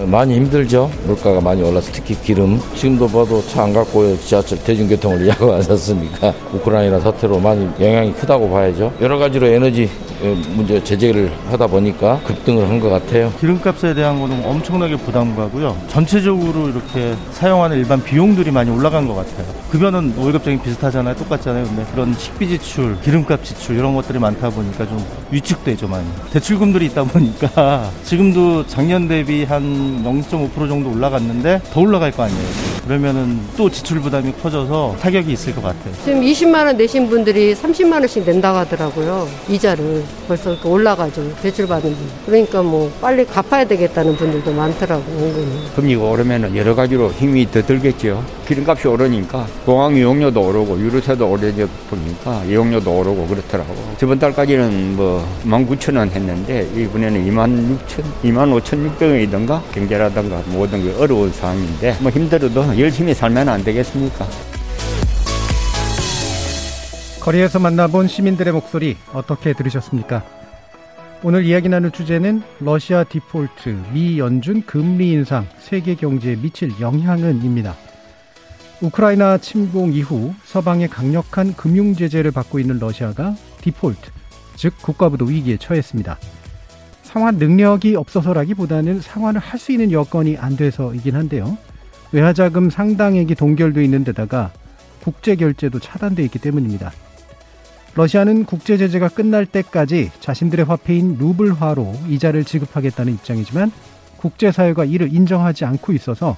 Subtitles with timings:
[0.00, 0.90] 어, 많이 힘들죠.
[1.06, 2.58] 물가가 많이 올라서 특히 기름.
[2.74, 6.32] 지금도 봐도 차 안 갖고 지하철 대중교통을 이용하고 왔었습니까?
[6.54, 8.90] 우크라이나 사태로 많이 영향이 크다고 봐야죠.
[9.02, 9.88] 여러 가지로 에너지
[10.54, 13.30] 문제 제재를 하다 보니까 급등을 한 것 같아요.
[13.40, 15.76] 기름값에 대한 거는 엄청나게 부담가고요.
[15.88, 19.46] 전체적으로 이렇게 사용하는 일반 비용들이 많이 올라간 것 같아요.
[19.70, 21.14] 급여는 월급적인 비슷하잖아요.
[21.16, 21.64] 똑같잖아요.
[21.64, 26.06] 근데 그런 식비 지출, 기름값 지출 이런 것들이 많다 보니까 좀 위축되죠 많이.
[26.32, 32.40] 대출금들이 있다 보니까 지금도 작년 대비 한0.5% 정도 올라갔는데 더 올라갈 거 아니에요.
[32.86, 35.92] 그러면은 또 지출 부담이 커져서 타격이 있을 것 같아요.
[36.04, 39.28] 지금 20만 원 내신 분들이 30만 원씩 낸다고 하더라고요.
[39.48, 41.22] 이자를 벌써 올라가죠.
[41.36, 42.08] 대출 받은 분.
[42.26, 45.68] 그러니까 뭐 빨리 갚아야 되겠다는 분들도 많더라고 은근히.
[45.76, 48.24] 금리가 오르면 여러 가지로 힘이 더 들겠죠.
[48.48, 53.74] 기름값이 오르니까 공항 이용료도 오르고 유류세도 오르다 보니까 이용료도 오르고 그렇더라고.
[53.98, 57.78] 저번 달까지는 뭐 19,000원 했는데 이번에는 26,000,
[58.24, 64.26] 25,600원이던가 경제라던가 모든 게 어려운 상황인데 뭐 힘들어도 열심히 살면 안 되겠습니까?
[67.20, 70.24] 거리에서 만나본 시민들의 목소리 어떻게 들으셨습니까?
[71.22, 77.74] 오늘 이야기 나눌 주제는 러시아 디폴트, 미 연준 금리 인상, 세계 경제에 미칠 영향은입니다.
[78.80, 84.10] 우크라이나 침공 이후 서방의 강력한 금융 제재를 받고 있는 러시아가 디폴트,
[84.56, 86.18] 즉 국가부도 위기에 처했습니다.
[87.12, 91.58] 상환 능력이 없어서라기보다는 상환을 할 수 있는 여건이 안 돼서이긴 한데요.
[92.12, 94.52] 외화자금 상당액이 동결돼 있는 데다가
[95.02, 96.92] 국제 결제도 차단돼 있기 때문입니다.
[97.96, 103.72] 러시아는 국제 제재가 끝날 때까지 자신들의 화폐인 루블화로 이자를 지급하겠다는 입장이지만
[104.16, 106.36] 국제사회가 이를 인정하지 않고 있어서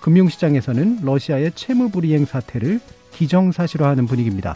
[0.00, 2.80] 금융시장에서는 러시아의 채무 불이행 사태를
[3.12, 4.54] 기정사실화하는 분위기입니다.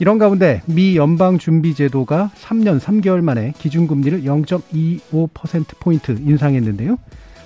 [0.00, 6.96] 이런 가운데 미 연방준비제도가 3년 3개월 만에 기준금리를 0.25%포인트 인상했는데요.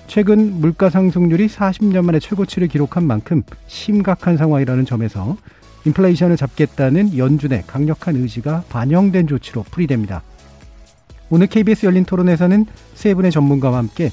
[0.07, 5.37] 최근 물가 상승률이 40년 만에 최고치를 기록한 만큼 심각한 상황이라는 점에서
[5.85, 10.23] 인플레이션을 잡겠다는 연준의 강력한 의지가 반영된 조치로 풀이됩니다.
[11.29, 14.09] 오늘 KBS 열린 토론에서는 세 분의 전문가와 함께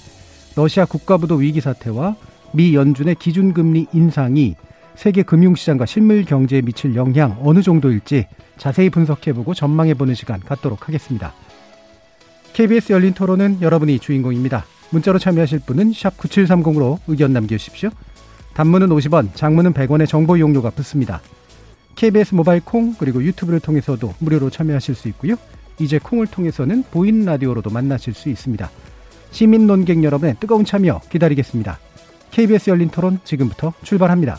[0.54, 2.16] 러시아 국가부도 위기 사태와
[2.52, 4.56] 미 연준의 기준금리 인상이
[4.96, 8.26] 세계 금융시장과 실물 경제에 미칠 영향 어느 정도일지
[8.56, 11.34] 자세히 분석해보고 전망해보는 시간 갖도록 하겠습니다.
[12.54, 14.64] KBS 열린 토론은 여러분이 주인공입니다.
[14.90, 17.90] 문자로 참여하실 분은 9730으로 의견 남겨주십시오.
[18.54, 21.20] 단문은 50원, 장문은 100원의 정보 이용료가 붙습니다.
[21.96, 25.36] KBS 모바일 콩 그리고 유튜브를 통해서도 무료로 참여하실 수 있고요.
[25.78, 28.70] 이제 콩을 통해서는 보이는 라디오로도 만나실 수 있습니다.
[29.30, 31.78] 시민 논객 여러분의 뜨거운 참여 기다리겠습니다.
[32.30, 34.38] KBS 열린 토론 지금부터 출발합니다.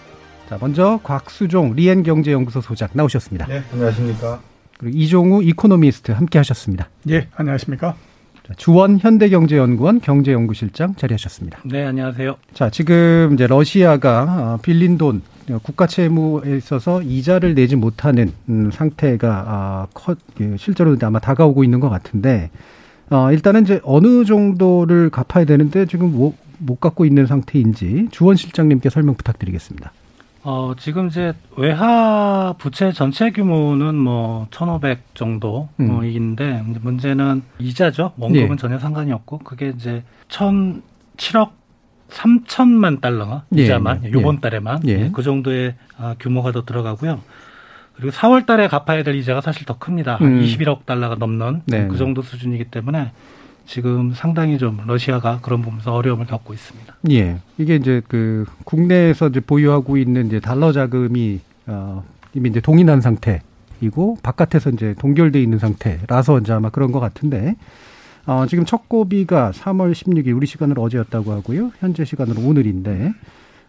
[0.51, 3.45] 자, 먼저 곽수종 리엔경제연구소 소장 나오셨습니다.
[3.45, 4.41] 네, 안녕하십니까.
[4.77, 6.89] 그리고 이종우 이코노미스트 함께 하셨습니다.
[7.07, 7.95] 예, 안녕하십니까.
[8.45, 11.59] 자, 주원 현대경제연구원 경제연구실장 자리하셨습니다.
[11.63, 12.35] 네, 안녕하세요.
[12.53, 15.21] 자, 지금 이제 러시아가 어, 빌린 돈
[15.63, 20.17] 국가 채무에 있어서 이자를 내지 못하는 음, 상태가 아, 커,
[20.57, 22.51] 실제로 아마 다가오고 있는 것 같은데
[23.09, 28.89] 어, 일단은 이제 어느 정도를 갚아야 되는데 지금 못, 못 갚고 있는 상태인지 주원 실장님께
[28.89, 29.93] 설명 부탁드리겠습니다.
[30.43, 36.75] 어, 지금 이제 외화 부채 전체 규모는 뭐1,500 정도인데 음.
[36.81, 38.13] 문제는 이자죠.
[38.17, 38.55] 원금은 예.
[38.55, 41.51] 전혀 상관이 없고 그게 이제 1,007억
[42.09, 45.11] 3천만 달러 예, 이자만 예, 요번 달에만 예.
[45.13, 47.21] 그 정도의 아, 규모가 더 들어가고요.
[47.95, 50.15] 그리고 4월 달에 갚아야 될 이자가 사실 더 큽니다.
[50.15, 50.41] 한 음.
[50.41, 51.87] 21억 달러가 넘는 네.
[51.87, 53.11] 그 정도 수준이기 때문에
[53.71, 56.93] 지금 상당히 좀 러시아가 그런 부분에서 어려움을 겪고 있습니다.
[57.11, 57.37] 예.
[57.57, 62.03] 이게 이제 그 국내에서 이제 보유하고 있는 이제 달러 자금이 어
[62.33, 67.55] 이미 이제 동일한 상태이고 바깥에서 이제 동결돼 있는 상태라서 이제 아마 그런 것 같은데
[68.25, 71.71] 어 지금 첫 고비가 3월 16일 우리 시간으로 어제였다고 하고요.
[71.79, 73.13] 현재 시간으로 오늘인데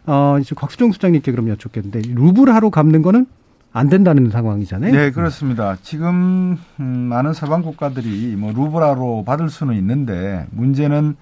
[0.05, 3.25] 어 이제 곽수정 수장님께 그럼 여쭙겠는데 루블 하로 갚는 거는
[3.73, 4.91] 안 된다는 상황이잖아요.
[4.93, 5.75] 네, 그렇습니다.
[5.81, 11.15] 지금 음, 많은 서방 국가들이 뭐 루브라로 받을 수는 있는데 문제는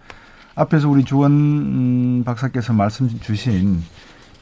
[0.56, 3.82] 앞에서 우리 주원 음, 박사께서 말씀 주신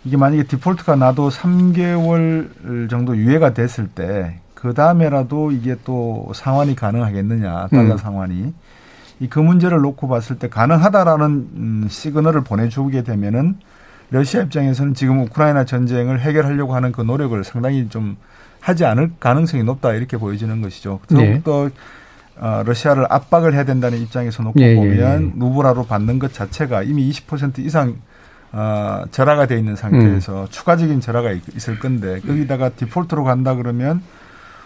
[0.04, 7.68] 이게 만약에 디폴트가 나도 3개월 정도 유예가 됐을 때 그 다음에라도 이게 또 상환이 가능하겠느냐
[7.70, 7.98] 달러 음.
[7.98, 8.54] 상환이
[9.22, 13.58] 이 그 문제를 놓고 봤을 때 가능하다라는 음, 시그널을 보내주게 되면은
[14.12, 18.18] 러시아 입장에서는 지금 우크라이나 전쟁을 해결하려고 하는 그 노력을 상당히 좀
[18.60, 21.00] 하지 않을 가능성이 높다 이렇게 보여지는 것이죠.
[21.08, 21.74] 더욱더 네.
[22.38, 25.32] 어, 러시아를 압박을 해야 된다는 입장에서 놓고 예, 보면 예, 예.
[25.40, 27.98] 루브라로 받는 것 자체가 이미 20% 이상
[28.52, 30.48] 어, 절하가 돼 있는 상태에서 음.
[30.50, 34.02] 추가적인 절하가 있을 건데 거기다가 디폴트로 간다 그러면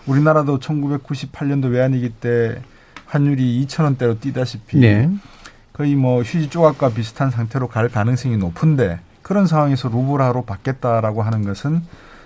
[0.05, 2.61] 우리나라도 1998년도 외환위기 때
[3.07, 5.09] 환율이 2천 원대로 뛰다시피 네.
[5.73, 11.81] 거의 뭐 휴지 조각과 비슷한 상태로 갈 가능성이 높은데 그런 상황에서 루브라로 받겠다라고 하는 것은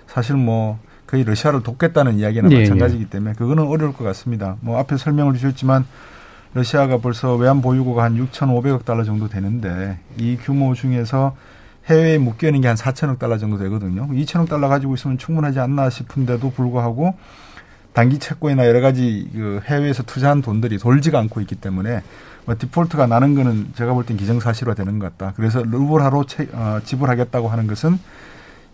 [0.06, 4.56] 사실 뭐 거의 러시아를 돕겠다는 이야기나 네, 마찬가지이기 때문에 그거는 어려울 것 같습니다.
[4.60, 5.86] 뭐 앞에 설명을 주셨지만
[6.54, 11.34] 러시아가 벌써 외환 보유고가 한 6,500억 달러 정도 되는데 이 규모 중에서
[11.86, 14.06] 해외에 묶여 있는 게 한 4천억 달러 정도 되거든요.
[14.08, 17.14] 2천억 달러 가지고 있으면 충분하지 않나 싶은데도 불구하고
[17.94, 22.02] 단기 채권이나 여러 가지 그 해외에서 투자한 돈들이 돌지가 않고 있기 때문에
[22.48, 25.34] 뭐 디폴트가 나는 거는 제가 볼 땐 기정사실화 되는 것 같다.
[25.36, 26.24] 그래서 루블화로
[26.54, 27.98] 어, 지불하겠다고 하는 것은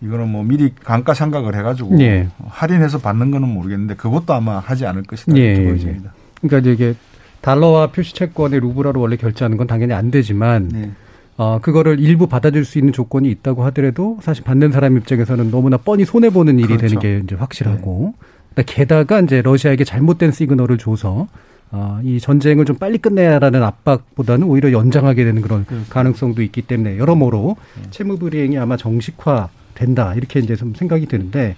[0.00, 2.28] 이거는 뭐 미리 감가 상각을 해가지고 예.
[2.46, 5.40] 할인해서 받는 거는 모르겠는데 그것도 아마 하지 않을 것이다 예.
[5.40, 6.12] 이렇게 보여집니다.
[6.40, 6.94] 그러니까 이게
[7.40, 10.90] 달러와 표시채권의 루블화로 원래 결제하는 건 당연히 안 되지만 네.
[11.36, 16.04] 어, 그거를 일부 받아줄 수 있는 조건이 있다고 하더라도 사실 받는 사람 입장에서는 너무나 뻔히
[16.04, 16.86] 손해 보는 일이 그렇죠.
[16.86, 18.14] 되는 게 이제 확실하고
[18.54, 18.62] 네.
[18.64, 21.26] 게다가 이제 러시아에게 잘못된 시그널을 줘서
[21.70, 25.84] 어, 이 전쟁을 좀 빨리 끝내야라는 압박보다는 오히려 연장하게 되는 그런 그렇죠.
[25.90, 27.90] 가능성도 있기 때문에 여러모로 네.
[27.90, 31.56] 채무 불이행이 아마 정식화 된다 이렇게 이제 좀 생각이 드는데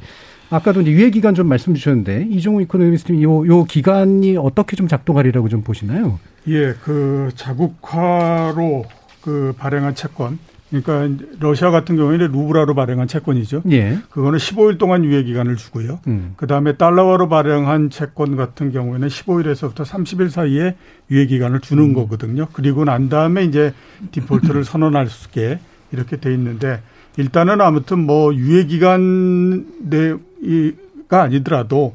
[0.48, 5.48] 아까도 이제 유예 기간 좀 말씀 주셨는데 이종우 이코노미스트님 요, 요 기간이 어떻게 좀 작동하리라고
[5.48, 6.18] 좀 보시나요?
[6.48, 8.84] 예, 그 자국화로
[9.20, 10.38] 그 발행한 채권
[10.82, 13.62] 그러니까 러시아 같은 경우에는 루브라로 발행한 채권이죠.
[13.70, 13.98] 예.
[14.10, 16.00] 그거는 15일 동안 유예 기간을 주고요.
[16.06, 16.34] 음.
[16.36, 20.76] 그다음에 달러화로 발행한 채권 같은 경우에는 15일에서부터 30일 사이에
[21.10, 21.94] 유예 기간을 주는 음.
[21.94, 22.46] 거거든요.
[22.52, 23.72] 그리고 난 다음에 이제
[24.12, 25.58] 디폴트를 선언할 수 있게
[25.92, 26.82] 이렇게 돼 있는데
[27.16, 31.94] 일단은 아무튼 뭐 유예 기간 내가 아니더라도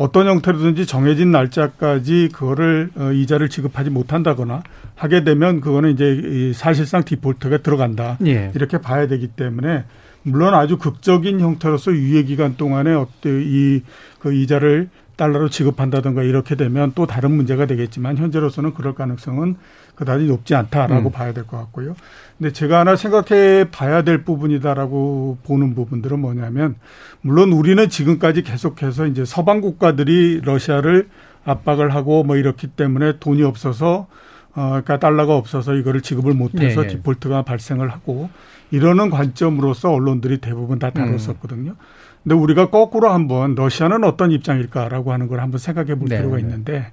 [0.00, 4.62] 어떤 형태로든지 정해진 날짜까지 그거를 어, 이자를 지급하지 못한다거나
[4.96, 8.50] 하게 되면 그거는 이제 사실상 디폴트가 들어간다 예.
[8.54, 9.84] 이렇게 봐야 되기 때문에
[10.22, 14.88] 물론 아주 극적인 형태로서 유예 기간 동안에 어때 이그 이자를
[15.20, 19.56] 달러로 지급한다든가 이렇게 되면 또 다른 문제가 되겠지만 현재로서는 그럴 가능성은
[19.94, 21.12] 그다지 높지 않다라고 음.
[21.12, 21.94] 봐야 될 것 같고요.
[22.38, 26.76] 근데 제가 하나 생각해 봐야 될 부분이다라고 보는 부분들은 뭐냐면
[27.20, 31.08] 물론 우리는 지금까지 계속해서 이제 서방 국가들이 러시아를
[31.44, 34.06] 압박을 하고 뭐 이렇기 때문에 돈이 없어서
[34.54, 36.96] 어 그러니까 달러가 없어서 이거를 지급을 못해서 네, 네.
[36.96, 38.30] 디폴트가 발생을 하고
[38.70, 41.72] 이러는 관점으로서 언론들이 대부분 다 다뤘었거든요.
[41.72, 41.99] 음.
[42.22, 46.42] 근데 우리가 거꾸로 한번 러시아는 어떤 입장일까라고 하는 걸 한번 생각해 볼 네, 필요가 네.
[46.42, 46.92] 있는데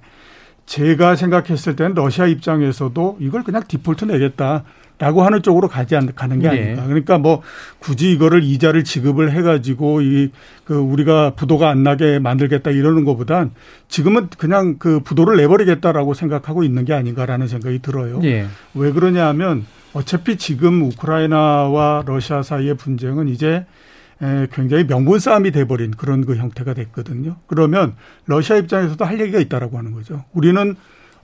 [0.66, 4.64] 제가 생각했을 때는 러시아 입장에서도 이걸 그냥 디폴트 내겠다.
[5.00, 6.60] 라고 하는 쪽으로 가지 않, 가는 게 네.
[6.60, 6.84] 아닌가.
[6.84, 7.40] 그러니까 뭐
[7.78, 10.30] 굳이 이거를 이자를 지급을 해가지고 이
[10.64, 13.52] 그 우리가 부도가 안 나게 만들겠다 이러는 것보단
[13.88, 18.18] 지금은 그냥 그 부도를 내버리겠다라고 생각하고 있는 게 아닌가라는 생각이 들어요.
[18.18, 18.44] 네.
[18.74, 23.64] 왜 그러냐 하면 어차피 지금 우크라이나와 러시아 사이의 분쟁은 이제
[24.52, 27.36] 굉장히 명분 싸움이 돼버린 그런 그 형태가 됐거든요.
[27.46, 27.94] 그러면
[28.26, 30.24] 러시아 입장에서도 할 얘기가 있다라고 하는 거죠.
[30.32, 30.76] 우리는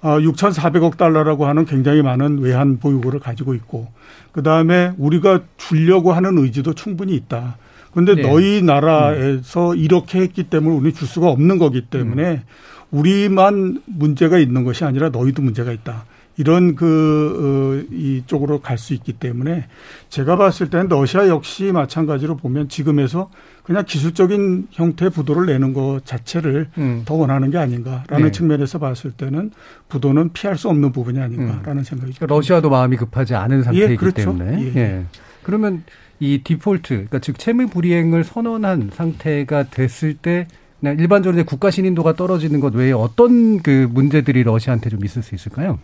[0.03, 3.89] 6,400억 어, 달러라고 하는 굉장히 많은 외환 보유고를 가지고 있고
[4.33, 7.57] 그 다음에 우리가 주려고 하는 의지도 충분히 있다.
[7.93, 8.23] 그런데 네.
[8.23, 9.79] 너희 나라에서 음.
[9.79, 12.43] 이렇게 했기 때문에 우리 줄 수가 없는 거기 때문에 음.
[12.91, 16.05] 우리만 문제가 있는 것이 아니라 너희도 문제가 있다.
[16.37, 19.67] 이런 그, 어, 이쪽으로 갈 수 있기 때문에
[20.09, 23.31] 제가 봤을 때는 러시아 역시 마찬가지로 보면 지금에서
[23.63, 27.03] 그냥 기술적인 형태의 부도를 내는 것 자체를 음.
[27.05, 28.31] 더 원하는 게 아닌가라는 네.
[28.33, 29.53] 측면에서 봤을 때는
[29.89, 31.85] 부도는 피할 수 없는 부분이 아닌가라는 음.
[31.85, 32.27] 생각이 듭니다.
[32.27, 34.17] 러시아도 마음이 급하지 않은 상태이기 예, 그렇죠.
[34.17, 34.73] 때문에.
[34.75, 34.77] 예.
[34.77, 35.05] 예.
[35.45, 35.85] 그러면
[36.21, 40.47] 이 디폴트, 그러니까 즉 채무 불이행을 선언한 상태가 됐을 때
[40.83, 45.79] 일반적으로 국가 신인도가 떨어지는 것 외에 어떤 그 문제들이 러시아한테 좀 있을 수 있을까요?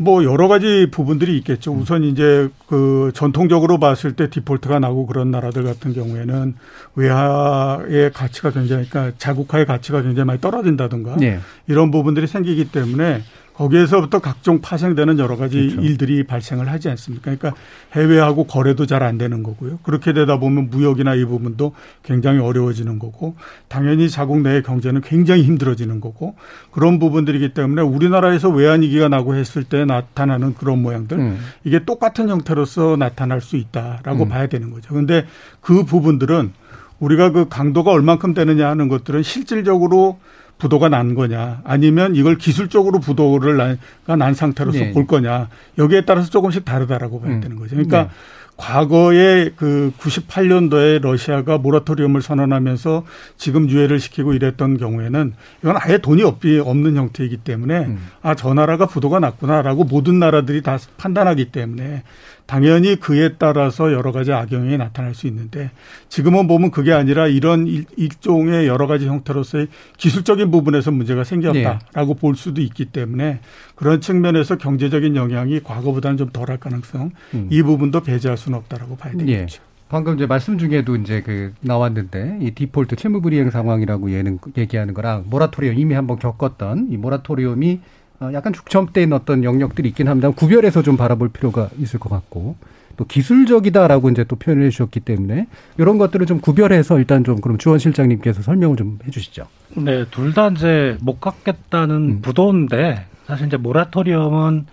[0.00, 1.72] 뭐 여러 가지 부분들이 있겠죠.
[1.72, 1.80] 음.
[1.80, 6.54] 우선 이제 그 전통적으로 봤을 때 디폴트가 나고 그런 나라들 같은 경우에는
[6.94, 11.40] 외화의 가치가 굉장히 그러니까 자국화의 가치가 굉장히 많이 떨어진다든가 네.
[11.66, 13.22] 이런 부분들이 생기기 때문에
[13.58, 15.80] 거기에서부터 각종 파생되는 여러 가지 그렇죠.
[15.82, 17.34] 일들이 발생을 하지 않습니까?
[17.34, 17.60] 그러니까
[17.92, 19.78] 해외하고 거래도 잘 안 되는 거고요.
[19.84, 21.72] 그렇게 되다 보면 무역이나 이 부분도
[22.02, 23.36] 굉장히 어려워지는 거고
[23.68, 26.34] 당연히 자국 내의 경제는 굉장히 힘들어지는 거고
[26.72, 31.38] 그런 부분들이기 때문에 우리나라에서 외환위기가 나고 했을 때 나타나는 그런 모양들 음.
[31.64, 34.28] 이게 똑같은 형태로서 나타날 수 있다라고 음.
[34.28, 34.88] 봐야 되는 거죠.
[34.90, 35.26] 그런데
[35.60, 36.52] 그 부분들은
[36.98, 40.18] 우리가 그 강도가 얼만큼 되느냐 하는 것들은 실질적으로
[40.58, 44.92] 부도가 난 거냐 아니면 이걸 기술적으로 부도를 난, 난 상태로서 네.
[44.92, 45.48] 볼 거냐
[45.78, 47.40] 여기에 따라서 조금씩 다르다라고 봐야 음.
[47.40, 47.76] 되는 거죠.
[47.76, 48.10] 그러니까 네.
[48.58, 53.04] 과거에 그 98년도에 러시아가 모라토리움을 선언하면서
[53.36, 57.98] 지금 유예를 시키고 이랬던 경우에는 이건 아예 돈이 없는 형태이기 때문에 음.
[58.20, 62.02] 아, 저 나라가 부도가 났구나라고 모든 나라들이 다 판단하기 때문에
[62.48, 65.70] 당연히 그에 따라서 여러 가지 악영향이 나타날 수 있는데
[66.08, 72.20] 지금은 보면 그게 아니라 이런 일종의 여러 가지 형태로서의 기술적인 부분에서 문제가 생겼다라고 네.
[72.20, 73.40] 볼 수도 있기 때문에
[73.74, 77.48] 그런 측면에서 경제적인 영향이 과거보다는 좀 덜할 가능성 음.
[77.50, 79.26] 이 부분도 배제할 수는 없다라고 봐야 네.
[79.26, 79.60] 되겠죠.
[79.62, 79.68] 예.
[79.90, 85.24] 방금 이제 말씀 중에도 이제 그 나왔는데 이 디폴트 채무 불이행 상황이라고 얘는 얘기하는 거랑
[85.26, 87.97] 모라토리움 이미 한번 겪었던 이 모라토리움이 어,
[88.32, 90.30] 약간 중점된 어떤 영역들이 있긴 합니다.
[90.30, 92.56] 구별해서 좀 바라볼 필요가 있을 것 같고
[92.96, 95.46] 또 기술적이다라고 이제 또 표현을 해주셨기 때문에
[95.78, 99.46] 이런 것들을 좀 구별해서 일단 좀 그럼 주원 실장님께서 설명을 좀 해주시죠.
[99.76, 102.20] 네, 둘 다 이제 못 갖겠다는 음.
[102.22, 104.66] 부도인데 사실 이제 모라토리엄은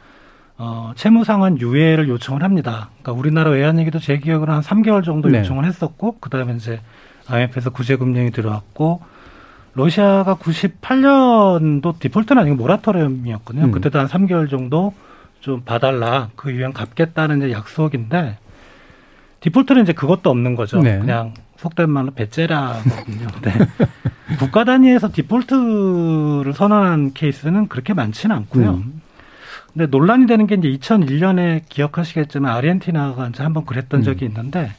[0.58, 2.90] 어, 채무상환 유예를 요청을 합니다.
[3.02, 5.40] 그러니까 우리나라 외환위기도 제 기억으로 한 3개월 정도 네.
[5.40, 6.80] 요청을 했었고 그다음에 이제
[7.28, 9.02] IMF에서 구제금융이 들어왔고
[9.76, 13.66] 러시아가 98년도 디폴트는 아니고 모라토리엄이었거든요.
[13.66, 13.72] 음.
[13.72, 14.94] 그때도 한 3개월 정도
[15.42, 16.30] 좀 봐달라.
[16.36, 18.38] 그 유형 갚겠다는 이제 약속인데
[19.42, 20.82] 디폴트는 이제 그것도 없는 거죠.
[20.82, 20.98] 네.
[20.98, 23.28] 그냥 속된 말로 배째라거든요.
[23.34, 23.54] 근데
[24.40, 28.72] 국가 단위에서 디폴트를 선언한 케이스는 그렇게 많지는 않고요.
[28.72, 29.02] 음.
[29.74, 34.04] 근데 논란이 되는 게 이제 2001년에 기억하시겠지만 아르헨티나가 이제 한번 그랬던 음.
[34.04, 34.72] 적이 있는데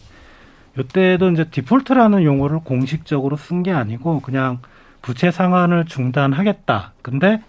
[0.79, 4.59] 이때도 이제 디폴트라는 용어를 공식적으로 쓴 게 아니고 그냥
[5.07, 6.93] 부채 상환을 중단하겠다.
[7.03, 7.41] 근데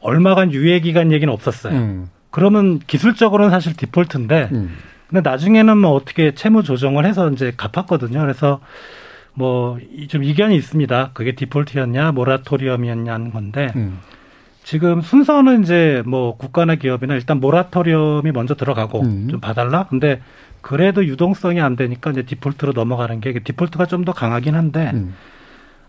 [0.00, 1.74] 얼마간 유예 기간 얘기는 없었어요.
[1.74, 2.08] 음.
[2.30, 4.76] 그러면 기술적으로는 사실 디폴트인데 음.
[5.08, 8.20] 근데 나중에는 뭐 어떻게 채무 조정을 해서 이제 갚았거든요.
[8.20, 8.60] 그래서
[9.34, 9.78] 뭐
[10.08, 11.10] 좀 이견이 있습니다.
[11.14, 14.00] 그게 디폴트였냐 모라토리엄이었냐는 건데 음.
[14.64, 19.28] 지금 순서는 이제 뭐 국가나 기업이나 일단 모라토리엄이 먼저 들어가고 음.
[19.30, 19.86] 좀 봐달라.
[19.88, 20.20] 근데
[20.60, 25.14] 그래도 유동성이 안 되니까 이제 디폴트로 넘어가는 게 디폴트가 좀 더 강하긴 한데 음.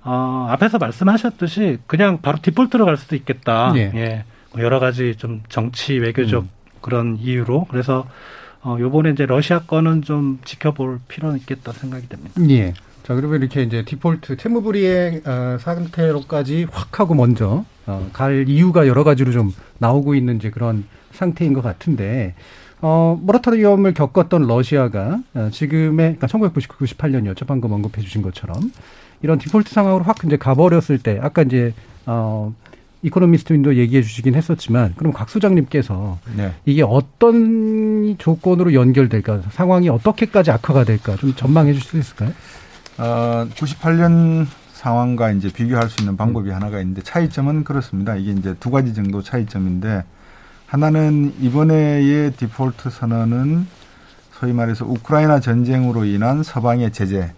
[0.03, 3.74] 어, 앞에서 말씀하셨듯이 그냥 바로 디폴트로 갈 수도 있겠다.
[3.75, 3.91] 예.
[3.96, 4.24] 예.
[4.51, 6.50] 뭐 여러 가지 좀 정치 외교적 음.
[6.82, 8.08] 그런 이유로 그래서
[8.62, 12.34] 어, 요번에 이제 러시아 건은 좀 지켜볼 필요는 있겠다 생각이 됩니다.
[12.50, 12.74] 예.
[13.03, 19.03] 자, 그러면 이렇게 이제 디폴트 채무불이행 어, 상태로까지 확 하고 먼저 어, 갈 이유가 여러
[19.03, 20.86] 가지로 좀 나오고 있는 이제 그런
[21.20, 22.34] 상태인 것 같은데
[22.82, 27.46] 어, 모라토리엄을 겪었던 러시아가 어, 지금의 그러니까 1999, 98년이었죠.
[27.46, 28.72] 방금 언급해 주신 것처럼
[29.22, 31.74] 이런 디폴트 상황으로 확 이제 가버렸을 때 아까 이제
[32.06, 32.54] 어
[33.02, 36.54] 이코노미스트님도 얘기해 주시긴 했었지만 그럼 곽 소장님께서 네.
[36.66, 42.32] 이게 어떤 조건으로 연결될까 상황이 어떻게까지 악화가 될까 좀 전망해 주실 수 있을까요?
[42.98, 46.56] 어, 98년 상황과 이제 비교할 수 있는 방법이 음.
[46.56, 48.16] 하나가 있는데 차이점은 그렇습니다.
[48.16, 50.04] 이게 이제 두 가지 정도 차이점인데
[50.70, 53.66] 하나는 이번에의 디폴트 선언은
[54.34, 57.32] 소위 말해서 우크라이나 전쟁으로 인한 서방의 제재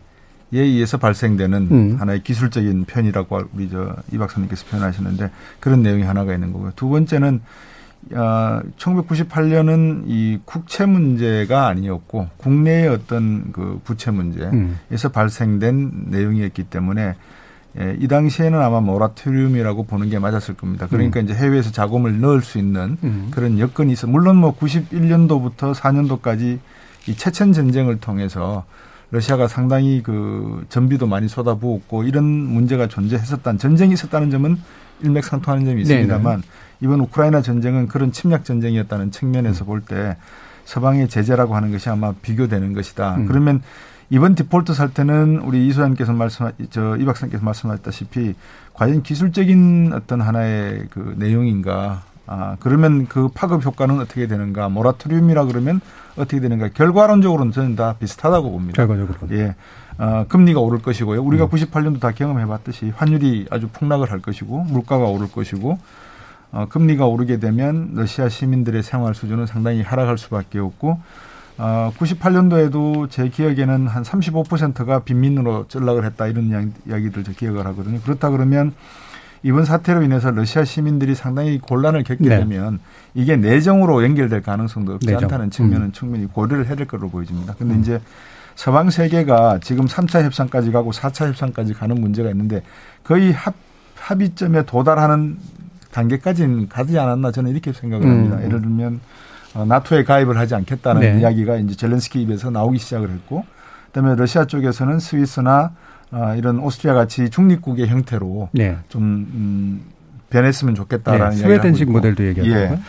[0.53, 1.95] 에 의해서 발생되는 음.
[1.97, 6.73] 하나의 기술적인 편이라고 우리 저 이 박사님께서 표현하셨는데 그런 내용이 하나가 있는 거고요.
[6.75, 7.41] 두 번째는
[8.13, 15.11] 어, 1998년은 이 국채 문제가 아니었고 국내의 어떤 그 부채 문제에서 음.
[15.13, 17.15] 발생된 내용이었기 때문에
[17.79, 20.87] 예, 이 당시에는 아마 모라토리움이라고 보는 게 맞았을 겁니다.
[20.89, 21.25] 그러니까 음.
[21.25, 23.29] 이제 해외에서 자금을 넣을 수 있는 음.
[23.31, 24.07] 그런 여건이 있어.
[24.07, 26.59] 물론 뭐 91년도부터 4년도까지
[27.07, 28.65] 이 체첸 전쟁을 통해서
[29.09, 34.57] 러시아가 상당히 그 전비도 많이 쏟아부었고 이런 문제가 존재했었다는 전쟁이 있었다는 점은
[35.01, 36.43] 일맥상통하는 점이 있습니다만 네네.
[36.81, 40.15] 이번 우크라이나 전쟁은 그런 침략 전쟁이었다는 측면에서 볼때
[40.65, 43.15] 서방의 제재라고 하는 것이 아마 비교되는 것이다.
[43.15, 43.25] 음.
[43.25, 43.61] 그러면
[44.11, 48.35] 이번 디폴트 사태는 우리 이 소장님께서 말씀, 저이 박사님께서 말씀하셨다시피
[48.73, 54.67] 과연 기술적인 어떤 하나의 그 내용인가 아, 그러면 그 파급 효과는 어떻게 되는가?
[54.67, 55.79] 모라토리움이라 그러면
[56.17, 56.69] 어떻게 되는가?
[56.73, 58.85] 결과론적으로는 저는 다 비슷하다고 봅니다.
[58.85, 59.17] 결과적으로.
[59.31, 59.55] 예.
[59.97, 61.21] 어, 금리가 오를 것이고요.
[61.23, 61.49] 우리가 음.
[61.49, 65.79] 98년도 다 경험해 봤듯이 환율이 아주 폭락을 할 것이고 물가가 오를 것이고
[66.51, 70.99] 어, 금리가 오르게 되면 러시아 시민들의 생활 수준은 상당히 하락할 수밖에 없고
[71.57, 77.99] 어, 98년도에도 제 기억에는 한 35%가 빈민으로 전락을 했다 이런 이야기들 저 기억을 하거든요.
[78.01, 78.73] 그렇다 그러면
[79.43, 82.37] 이번 사태로 인해서 러시아 시민들이 상당히 곤란을 겪게 네.
[82.39, 82.79] 되면
[83.13, 85.23] 이게 내정으로 연결될 가능성도 없지 내정.
[85.23, 85.91] 않다는 측면은 음.
[85.91, 87.55] 충분히 고려를 해야 될 것으로 보여집니다.
[87.57, 87.81] 근데 음.
[87.81, 87.99] 이제
[88.55, 92.61] 서방 세계가 지금 3차 협상까지 가고 4차 협상까지 가는 문제가 있는데
[93.03, 93.55] 거의 합,
[93.95, 95.37] 합의점에 도달하는
[95.91, 98.37] 단계까지는 가지 않았나 저는 이렇게 생각을 합니다.
[98.37, 98.43] 음.
[98.45, 98.99] 예를 들면 어,
[99.55, 101.19] 나토에 가입을 하지 않겠다는 네.
[101.19, 103.45] 이야기가 이제 젤렌스키 입에서 나오기 시작을 했고
[103.87, 105.71] 그다음에 러시아 쪽에서는 스위스나
[106.11, 108.77] 어, 이런 오스트리아 같이 중립국의 형태로 네.
[108.89, 109.81] 좀 음,
[110.29, 112.67] 변했으면 좋겠다라는 네, 스웨덴식 모델도 얘기하고 예.
[112.69, 112.79] 네.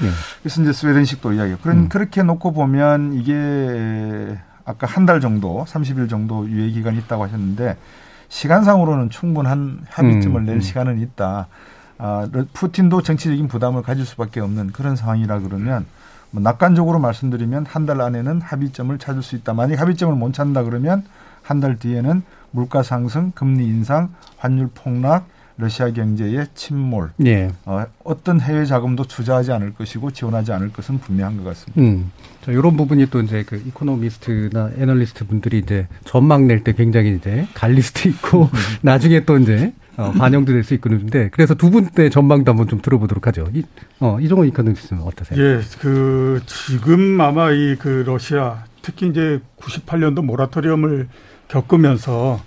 [0.43, 1.89] 그래서 이제 스웨덴식도 이야기하고 그런 음.
[1.89, 7.77] 그렇게 놓고 보면 이게 아까 한 달 정도, 30일 정도 유예 기간이 있다고 하셨는데
[8.29, 10.47] 시간상으로는 충분한 합의점을 음.
[10.47, 10.61] 낼 음.
[10.61, 11.49] 시간은 있다.
[11.99, 15.85] 아, 푸틴도 정치적인 부담을 가질 수밖에 없는 그런 상황이라 그러면
[16.33, 19.53] 뭐 낙관적으로 말씀드리면 한 달 안에는 합의점을 찾을 수 있다.
[19.55, 21.05] 만약 합의점을 못 찾는다 그러면
[21.43, 22.23] 한 달 뒤에는
[22.53, 25.27] 물가 상승, 금리 인상, 환율 폭락,
[25.59, 27.51] 러시아 경제의 침몰, 예.
[27.67, 31.81] 어, 어떤 해외 자금도 투자하지 않을 것이고 지원하지 않을 것은 분명한 것 같습니다.
[31.81, 32.11] 음.
[32.45, 37.47] 자, 이런 부분이 또 이제 그 이코노미스트나 애널리스트 분들이 이제 전망 낼 때 굉장히 이제
[37.83, 38.49] 수도 있고
[38.83, 43.47] 나중에 또 이제 어, 반영도 될수 그런데 그래서 두 분의 전망도 한번 좀 들어보도록 하죠.
[43.53, 43.63] 이,
[44.01, 45.39] 어, 이종우 이코노미스트는 어떠세요?
[45.43, 51.09] 예, 그 지금 아마 이 그 러시아 특히 이제 98년도 모라토리엄을
[51.49, 52.41] 겪으면서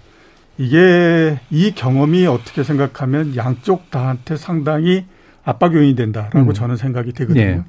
[0.58, 5.06] 이게 이 경험이 어떻게 생각하면 양쪽 다한테 상당히
[5.44, 6.54] 압박 요인이 된다라고 음.
[6.54, 7.44] 저는 생각이 되거든요.
[7.46, 7.64] 네.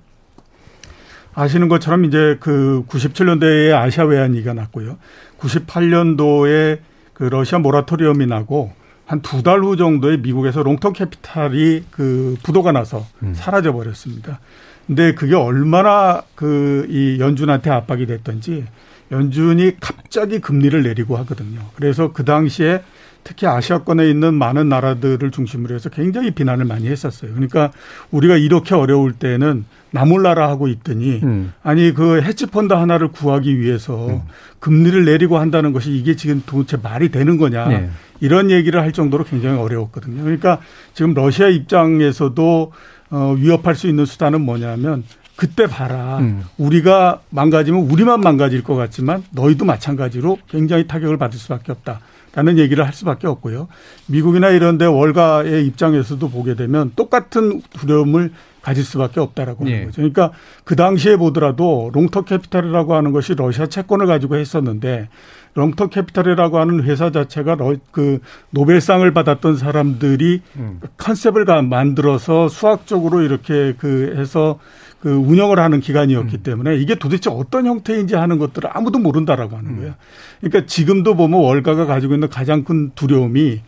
[1.35, 4.97] 아시는 것처럼 이제 그 97년도에 아시아 외환위기가 났고요.
[5.39, 6.79] 98년도에
[7.13, 8.73] 그 러시아 모라토리엄이 나고
[9.07, 13.33] 한 두 달 후 정도에 미국에서 롱턴 캐피탈이 그 부도가 나서 음.
[13.35, 14.41] 사라져 버렸습니다.
[14.87, 18.65] 근데 그게 얼마나 그 이 연준한테 압박이 됐던지
[19.13, 21.61] 연준이 갑자기 금리를 내리고 하거든요.
[21.77, 22.83] 그래서 그 당시에
[23.27, 27.33] 특히 아시아권에 있는 많은 나라들을 중심으로 해서 굉장히 비난을 많이 했었어요.
[27.33, 27.73] 그러니까
[28.13, 31.53] 우리가 이렇게 어려울 때는 나몰라라 하고 있더니 음.
[31.65, 34.23] 아니 그 해치펀드 하나를 구하기 위해서 음.
[34.61, 37.91] 금리를 내리고 한다는 것이 이게 지금 도대체 말이 되는 거냐 네.
[38.21, 40.23] 이런 얘기를 할 정도로 굉장히 어려웠거든요.
[40.23, 40.61] 그러니까
[40.95, 42.73] 지금 러시아 입장에서도
[43.11, 45.03] 어, 위협할 수 있는 수단은 뭐냐면
[45.37, 46.19] 그때 봐라.
[46.19, 46.45] 음.
[46.57, 52.01] 우리가 망가지면 우리만 망가질 것 같지만 너희도 마찬가지로 굉장히 타격을 받을 수밖에 없다.
[52.35, 53.67] 라는 얘기를 할 수밖에 없고요.
[54.09, 59.85] 미국이나 이런 데 월가의 입장에서도 보게 되면 똑같은 두려움을 가질 수밖에 없다라고 하는 예.
[59.87, 59.97] 거죠.
[59.97, 60.33] 그러니까
[60.65, 65.09] 그 당시에 보더라도 Long-Term Capital이라고 하는 것이 러시아 채권을 가지고 했었는데
[65.55, 67.57] Long-Term Capital이라고 하는 회사 자체가
[67.91, 68.19] 그
[68.51, 70.81] 노벨상을 받았던 사람들이 음.
[70.99, 74.59] 컨셉을 만들어서 수학적으로 이렇게 그 해서
[75.07, 76.43] 그 운영을 하는 기관이었기 음.
[76.43, 79.77] 때문에 이게 도대체 어떤 형태인지 하는 것들을 아무도 모른다라고 하는 음.
[79.77, 79.95] 거예요.
[80.41, 83.61] 그러니까 지금도 보면 월가가 가지고 있는 가장 큰 두려움이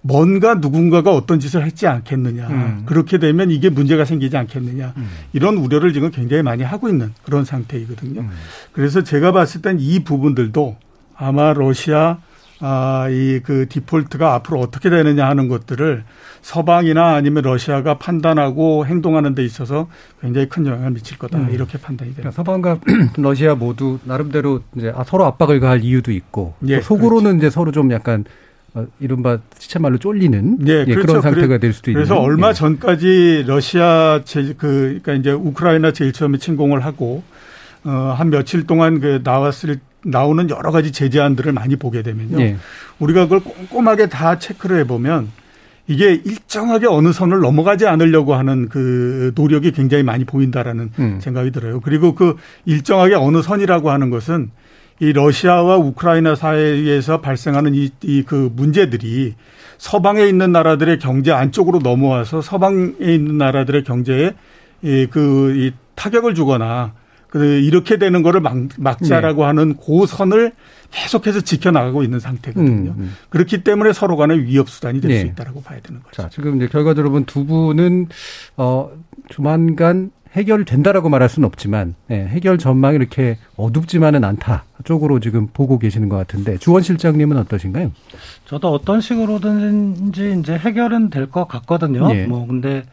[0.00, 2.48] 뭔가 누군가가 어떤 짓을 했지 않겠느냐.
[2.48, 2.82] 음.
[2.84, 4.94] 그렇게 되면 이게 문제가 생기지 않겠느냐.
[4.96, 5.08] 음.
[5.32, 8.22] 이런 우려를 지금 굉장히 많이 하고 있는 그런 상태이거든요.
[8.22, 8.30] 음.
[8.72, 10.76] 그래서 제가 봤을 땐 이 부분들도
[11.14, 12.18] 아마 러시아
[12.64, 16.04] 아, 이 그 디폴트가 앞으로 어떻게 되느냐 하는 것들을
[16.42, 19.88] 서방이나 아니면 러시아가 판단하고 행동하는 데 있어서
[20.20, 21.38] 굉장히 큰 영향을 미칠 거다.
[21.38, 21.48] 음.
[21.52, 22.30] 이렇게 판단이 됩니다.
[22.30, 22.78] 그러니까 서방과
[23.18, 27.36] 러시아 모두 나름대로 이제 아, 서로 압박을 가할 이유도 있고 예, 속으로는 그렇죠.
[27.38, 28.24] 이제 서로 좀 약간
[28.74, 31.06] 어, 이른바 시체 말로 쫄리는 예, 예, 그렇죠.
[31.06, 32.04] 그런 상태가 될 수도 있는.
[32.04, 32.52] 그래서 얼마 예.
[32.52, 37.22] 전까지 러시아 제, 그 그러니까 이제 우크라이나 제일 처음에 침공을 하고
[37.84, 42.40] 어, 한 며칠 동안 그 나왔을 나오는 여러 가지 제재안들을 많이 보게 되면요.
[42.40, 42.56] 예.
[42.98, 45.30] 우리가 그걸 꼼꼼하게 다 체크를 해보면
[45.88, 51.18] 이게 일정하게 어느 선을 넘어가지 않으려고 하는 그 노력이 굉장히 많이 보인다라는 음.
[51.20, 51.80] 생각이 들어요.
[51.80, 54.50] 그리고 그 일정하게 어느 선이라고 하는 것은
[55.00, 59.34] 이 러시아와 우크라이나 사이에서 발생하는 이 그 문제들이
[59.78, 64.32] 서방에 있는 나라들의 경제 안쪽으로 넘어와서 서방에 있는 나라들의 경제에
[64.82, 67.01] 이그 타격을 주거나 그
[67.38, 69.46] 이렇게 되는 거를 막, 막자라고 네.
[69.46, 70.52] 하는 고선을
[70.90, 72.90] 계속해서 지켜나가고 있는 상태거든요.
[72.90, 73.14] 음, 음.
[73.30, 75.30] 그렇기 때문에 서로 간의 위협 수단이 될수 네.
[75.30, 76.22] 있다라고 봐야 되는 거죠.
[76.22, 78.08] 자, 지금 이제 결과적으로 두 분은
[78.58, 78.90] 어
[79.30, 86.08] 조만간 해결된다라고 말할 수는 없지만 네, 해결 전망이 이렇게 어둡지만은 않다 쪽으로 지금 보고 계시는
[86.08, 87.92] 것 같은데 주원 실장님은 어떠신가요?
[88.46, 92.08] 저도 어떤 식으로든지 이제 해결은 될 것 같거든요.
[92.08, 92.26] 네.
[92.26, 92.84] 뭐 근데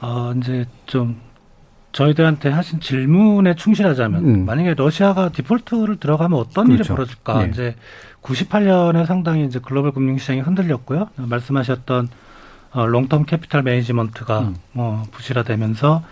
[0.00, 1.16] 어 이제 좀
[1.96, 4.44] 저희들한테 하신 질문에 충실하자면 음.
[4.44, 6.82] 만약에 러시아가 디폴트를 들어가면 어떤 그렇죠.
[6.82, 7.38] 일이 벌어질까?
[7.38, 7.48] 네.
[7.50, 7.74] 이제
[8.20, 11.08] 98년에 상당히 이제 글로벌 금융 시장이 흔들렸고요.
[11.16, 12.08] 말씀하셨던
[12.72, 14.56] 어, Long-Term Capital Management가 음.
[14.74, 16.02] 어, 부실화되면서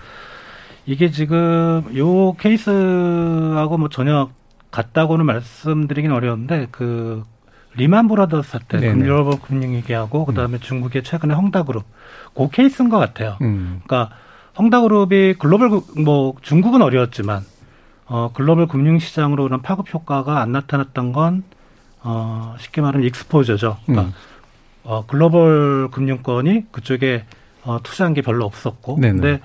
[0.86, 4.30] 이게 지금 요 케이스하고 뭐 전혀
[4.70, 7.24] 같다고는 말씀드리긴 어려운데 그
[7.76, 10.60] 리만 브라더스 사태, 글로벌 금융위기하고 그다음에 음.
[10.60, 11.84] 중국의 최근에 헝다그룹
[12.34, 13.36] 그 케이스인 것 같아요.
[13.42, 13.82] 음.
[13.84, 14.16] 그러니까
[14.58, 17.42] 헝다그룹이 글로벌 뭐 중국은 어려웠지만
[18.06, 21.42] 어 글로벌 금융 시장으로 그런 파급 효과가 안 나타났던 건
[22.04, 23.78] 어 쉽게 말하면 익스포저죠.
[23.86, 24.14] 그러니까 음.
[24.84, 27.24] 어 글로벌 금융권이 그쪽에
[27.64, 29.12] 어 투자한 게 별로 없었고, 네네.
[29.20, 29.40] 근데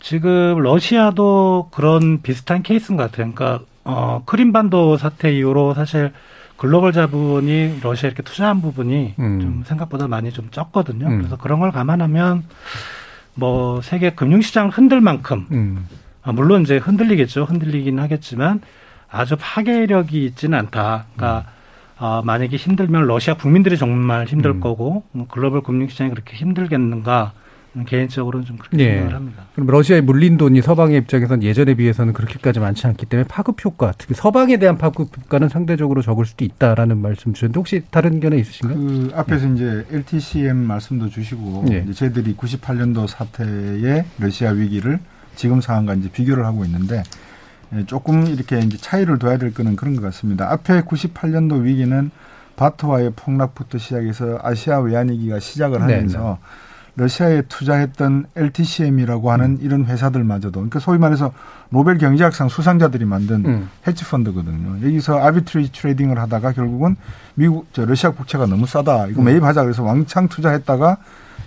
[0.00, 3.30] 지금 러시아도 그런 비슷한 케이스인 것 같아요.
[3.32, 6.12] 그러니까 어 크림반도 사태 이후로 사실
[6.56, 9.40] 글로벌 자본이 러시아에 이렇게 투자한 부분이 음.
[9.40, 11.06] 좀 생각보다 많이 좀 적거든요.
[11.06, 11.18] 음.
[11.18, 12.44] 그래서 그런 걸 감안하면
[13.40, 15.88] 뭐 세계 금융시장을 흔들 만큼 음.
[16.22, 17.44] 아, 물론 이제 흔들리겠죠.
[17.44, 18.60] 흔들리긴 하겠지만
[19.10, 21.06] 아주 파괴력이 있지는 않다.
[21.16, 22.04] 그러니까 음.
[22.04, 24.60] 어, 만약에 힘들면 러시아 국민들이 정말 힘들 음.
[24.60, 27.32] 거고 뭐 글로벌 금융시장이 그렇게 힘들겠는가
[27.86, 28.90] 개인적으로는 좀 그렇게 예.
[28.94, 29.44] 생각을 합니다.
[29.54, 34.14] 그럼 러시아에 물린 돈이 서방의 입장에서는 예전에 비해서는 그렇게까지 많지 않기 때문에 파급 효과, 특히
[34.14, 38.76] 서방에 대한 파급 효과는 상대적으로 적을 수도 있다라는 말씀 주셨는데 혹시 다른 견해 있으신가요?
[38.76, 39.54] 그 앞에서 예.
[39.54, 41.84] 이제 LTCM 말씀도 주시고 예.
[41.84, 44.98] 이제 저희들이 98년도 사태의 러시아 위기를
[45.36, 47.02] 지금 상황과 이제 비교를 하고 있는데
[47.74, 50.50] 예, 조금 이렇게 이제 차이를 둬야 될 거는 그런 것 같습니다.
[50.50, 52.10] 앞에 98년도 위기는
[52.56, 56.36] 바트화의 폭락부터 시작해서 아시아 외환위기가 시작을 하면서 네 네.
[56.96, 59.58] 러시아에 투자했던 LTCM이라고 하는 음.
[59.60, 61.32] 이런 회사들마저도 그러니까 소위 말해서
[61.70, 63.68] 노벨 경제학상 수상자들이 만든 음.
[63.86, 64.84] 헤지 펀드거든요.
[64.84, 66.96] 여기서 arbitrage trading을 하다가 결국은
[67.34, 69.06] 미국 저 러시아 국채가 너무 싸다.
[69.06, 69.24] 이거 음.
[69.24, 70.98] 매입하자 그래서 왕창 투자했다가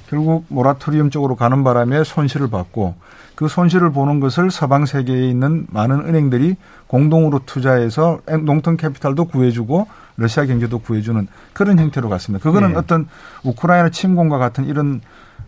[0.10, 2.96] 결국 모라토리엄 쪽으로 가는 바람에 손실을 받고
[3.36, 6.56] 그 손실을 보는 것을 서방 세계에 있는 많은 은행들이
[6.88, 12.44] 공동으로 투자해서 농턴 캐피탈도 구해주고 러시아 경제도 구해주는 그런 형태로 갔습니다.
[12.44, 12.76] 그거는 네.
[12.78, 13.08] 어떤
[13.44, 15.02] 우크라이나 침공과 같은 이런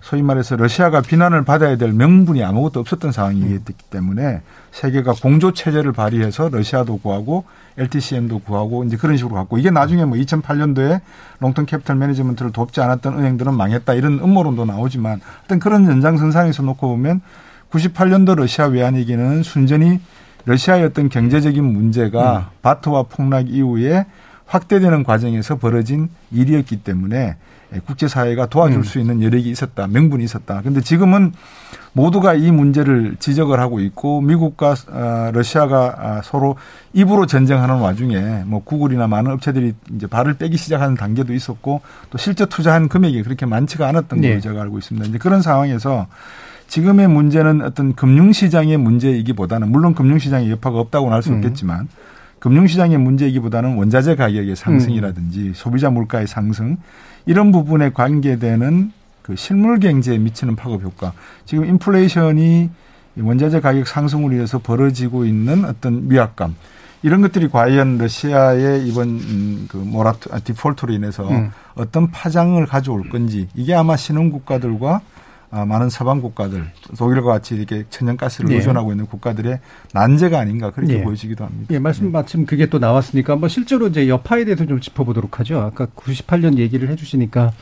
[0.06, 6.50] 소위 말해서 러시아가 비난을 받아야 될 명분이 아무것도 없었던 상황이기 때문에 세계가 공조 체제를 발휘해서
[6.50, 7.44] 러시아도 구하고
[7.80, 11.02] LTCM도 구하고 이제 그런 식으로 갔고 이게 나중에 뭐 2008년도에
[11.40, 17.22] Long-Term Capital Management를 돕지 않았던 은행들은 망했다 이런 음모론도 나오지만 어떤 그런 연장선상에서 놓고 보면
[17.72, 20.00] 98년도 러시아 외환위기는 순전히
[20.46, 22.44] 러시아의 어떤 경제적인 문제가 음.
[22.62, 24.06] 바트화 폭락 이후에
[24.46, 27.38] 확대되는 과정에서 벌어진 일이었기 때문에
[27.86, 28.84] 국제사회가 도와줄 음.
[28.84, 29.88] 수 있는 여력이 있었다.
[29.88, 30.62] 명분이 있었다.
[30.64, 31.34] 근데 지금은
[31.94, 36.58] 모두가 이 문제를 지적을 하고 있고 미국과 어, 러시아가 아, 서로
[36.94, 42.46] 입으로 전쟁하는 와중에 뭐 구글이나 많은 업체들이 이제 발을 빼기 시작하는 단계도 있었고 또 실제
[42.46, 44.40] 투자한 금액이 그렇게 많지가 않았던 걸로 네.
[44.42, 45.08] 제가 알고 있습니다.
[45.08, 46.08] 이제 그런 상황에서
[46.68, 51.88] 지금의 문제는 어떤 금융시장의 문제이기보다는 물론 금융시장에 여파가 없다고는 할 수 없겠지만 음.
[52.46, 55.54] 금융시장의 문제이기보다는 원자재 가격의 상승이라든지 음.
[55.56, 56.78] 소비자 물가의 상승
[57.26, 58.92] 이런 부분에 관계되는
[59.24, 61.14] 그 실물 경제에 미치는 파급 효과.
[61.46, 62.70] 지금 인플레이션이
[63.20, 66.56] 원자재 가격 상승으로 인해서 벌어지고 있는 어떤 위압감.
[67.02, 71.50] 이런 것들이 과연 러시아의 이번 음, 그 모라토 아, 디폴트로 인해서 음.
[71.74, 75.02] 어떤 파장을 가져올 건지 이게 아마 신흥 국가들과 아,
[75.50, 76.66] 많은 서방 국가들
[76.98, 78.58] 독일과 같이 이렇게 천연가스를 예.
[78.58, 79.60] 의존하고 있는 국가들의
[79.94, 81.04] 난제가 아닌가 그렇게 예.
[81.04, 81.74] 보여지기도 합니다.
[81.74, 82.12] 예, 말씀 네.
[82.12, 85.60] 마침 그게 또 나왔으니까 한번 실제로 이제 여파에 대해서 좀 짚어보도록 하죠.
[85.60, 87.54] 아까 98년 얘기를 해주시니까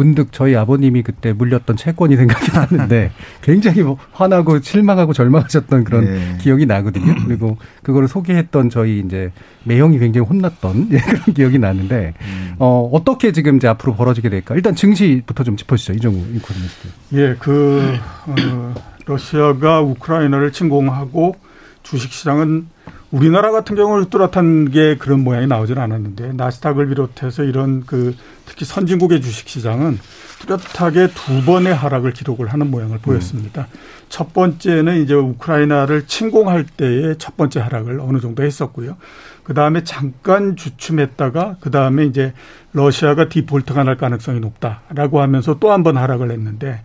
[0.00, 6.38] 문득 저희 아버님이 그때 물렸던 채권이 생각이 나는데 굉장히 뭐 화나고 실망하고 절망하셨던 그런 네.
[6.40, 7.14] 기억이 나거든요.
[7.26, 9.30] 그리고 그거를 소개했던 저희 이제
[9.64, 12.54] 매형이 굉장히 혼났던 예, 그런 기억이 나는데 음.
[12.58, 14.54] 어 어떻게 지금 이제 앞으로 벌어지게 될까?
[14.54, 15.92] 일단 증시부터 좀 짚어주시죠.
[15.92, 16.88] 이정우 인코노미스트.
[17.12, 21.36] 예, 그 어, 러시아가 우크라이나를 침공하고
[21.82, 22.68] 주식시장은
[23.10, 28.14] 우리나라 같은 경우는 뚜렷한 게 그런 모양이 나오질 않았는데 나스닥을 비롯해서 이런 그
[28.46, 29.98] 특히 선진국의 주식 시장은
[30.40, 33.00] 뚜렷하게 두 번의 하락을 기록을 하는 모양을 음.
[33.02, 33.62] 보였습니다.
[33.62, 33.78] 음.
[34.08, 38.96] 첫 번째는 이제 우크라이나를 침공할 때의 첫 번째 하락을 어느 정도 했었고요.
[39.42, 42.32] 그 다음에 잠깐 주춤했다가 그 다음에 이제
[42.72, 46.82] 러시아가 디폴트가 날 가능성이 높다라고 하면서 또 한 번 하락을 했는데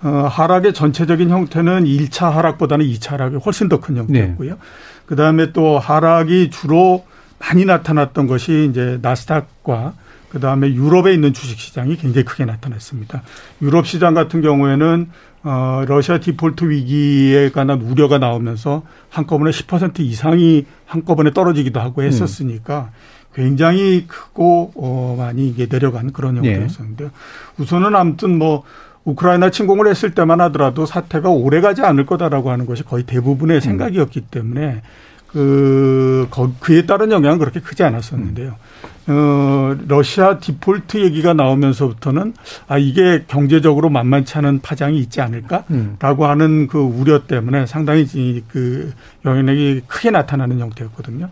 [0.00, 4.50] 어, 하락의 전체적인 형태는 1차 하락보다는 2차 하락이 훨씬 더 큰 형태였고요.
[4.54, 4.58] 네.
[5.08, 7.04] 그 다음에 또 하락이 주로
[7.38, 9.94] 많이 나타났던 것이 이제 나스닥과
[10.28, 13.22] 그 다음에 유럽에 있는 주식 시장이 굉장히 크게 나타났습니다.
[13.62, 15.08] 유럽 시장 같은 경우에는
[15.44, 22.90] 어, 러시아 디폴트 위기에 관한 우려가 나오면서 한꺼번에 10% 이상이 한꺼번에 떨어지기도 하고 했었으니까
[23.34, 26.52] 굉장히 크고 어, 많이 이게 내려간 그런 네.
[26.52, 27.10] 형태였었는데요.
[27.56, 28.64] 우선은 아무튼 뭐
[29.08, 33.60] 우크라이나 침공을 했을 때만 하더라도 사태가 오래 가지 않을 거다라고 하는 것이 거의 대부분의 음.
[33.60, 34.82] 생각이었기 때문에
[35.28, 36.26] 그,
[36.60, 38.56] 그에 따른 영향은 그렇게 크지 않았었는데요.
[39.08, 42.34] 어, 러시아 디폴트 얘기가 나오면서부터는
[42.66, 46.30] 아, 이게 경제적으로 만만치 않은 파장이 있지 않을까라고 음.
[46.30, 48.06] 하는 그 우려 때문에 상당히
[48.48, 48.92] 그
[49.24, 51.30] 영향력이 크게 나타나는 형태였거든요.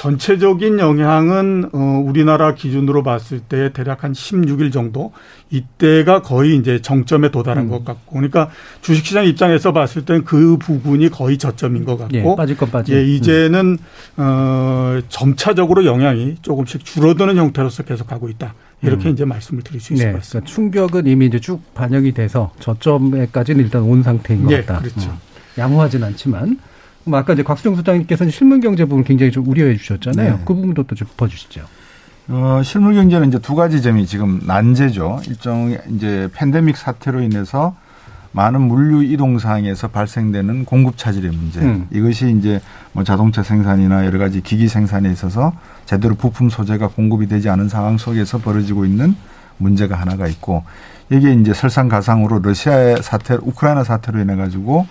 [0.00, 5.12] 전체적인 영향은 어 우리나라 기준으로 봤을 때 대략 한 16일 정도
[5.50, 7.68] 이때가 거의 이제 정점에 도달한 음.
[7.68, 8.48] 것 같고 그러니까
[8.80, 12.94] 주식시장 입장에서 봤을 때는 그 부분이 거의 저점인 것 같고 예, 빠질 건 빠지.
[12.94, 13.76] 예, 이제는
[14.16, 14.22] 음.
[14.22, 18.54] 어 점차적으로 영향이 조금씩 줄어드는 형태로서 계속하고 있다.
[18.80, 19.12] 이렇게 음.
[19.12, 20.50] 이제 말씀을 드릴 수 있을 네, 것 같습니다.
[20.50, 24.80] 그러니까 충격은 이미 이제 쭉 반영이 돼서 저점에까지는 일단 온 상태인 것 예, 같다.
[24.80, 25.10] 그렇죠.
[25.10, 25.18] 음.
[25.58, 26.56] 양호하진 않지만
[27.04, 30.32] 뭐 아까 이제 곽수정 소장님께서는 실물 경제 부분 굉장히 좀 우려해 주셨잖아요.
[30.32, 30.42] 네.
[30.44, 31.62] 그 부분도 또 좀 짚어주시죠.
[32.28, 35.20] 어, 실물 경제는 이제 두 가지 점이 지금 난제죠.
[35.26, 37.74] 일종의 이제 팬데믹 사태로 인해서
[38.32, 41.60] 많은 물류 이동 상에서 발생되는 공급 차질의 문제.
[41.60, 41.88] 음.
[41.90, 42.60] 이것이 이제
[42.92, 45.52] 뭐 자동차 생산이나 여러 가지 기기 생산에 있어서
[45.86, 49.16] 제대로 부품 소재가 공급이 되지 않은 상황 속에서 벌어지고 있는
[49.56, 50.62] 문제가 하나가 있고
[51.10, 54.86] 이게 이제 설상가상으로 러시아의 사태, 우크라이나 사태로 인해 가지고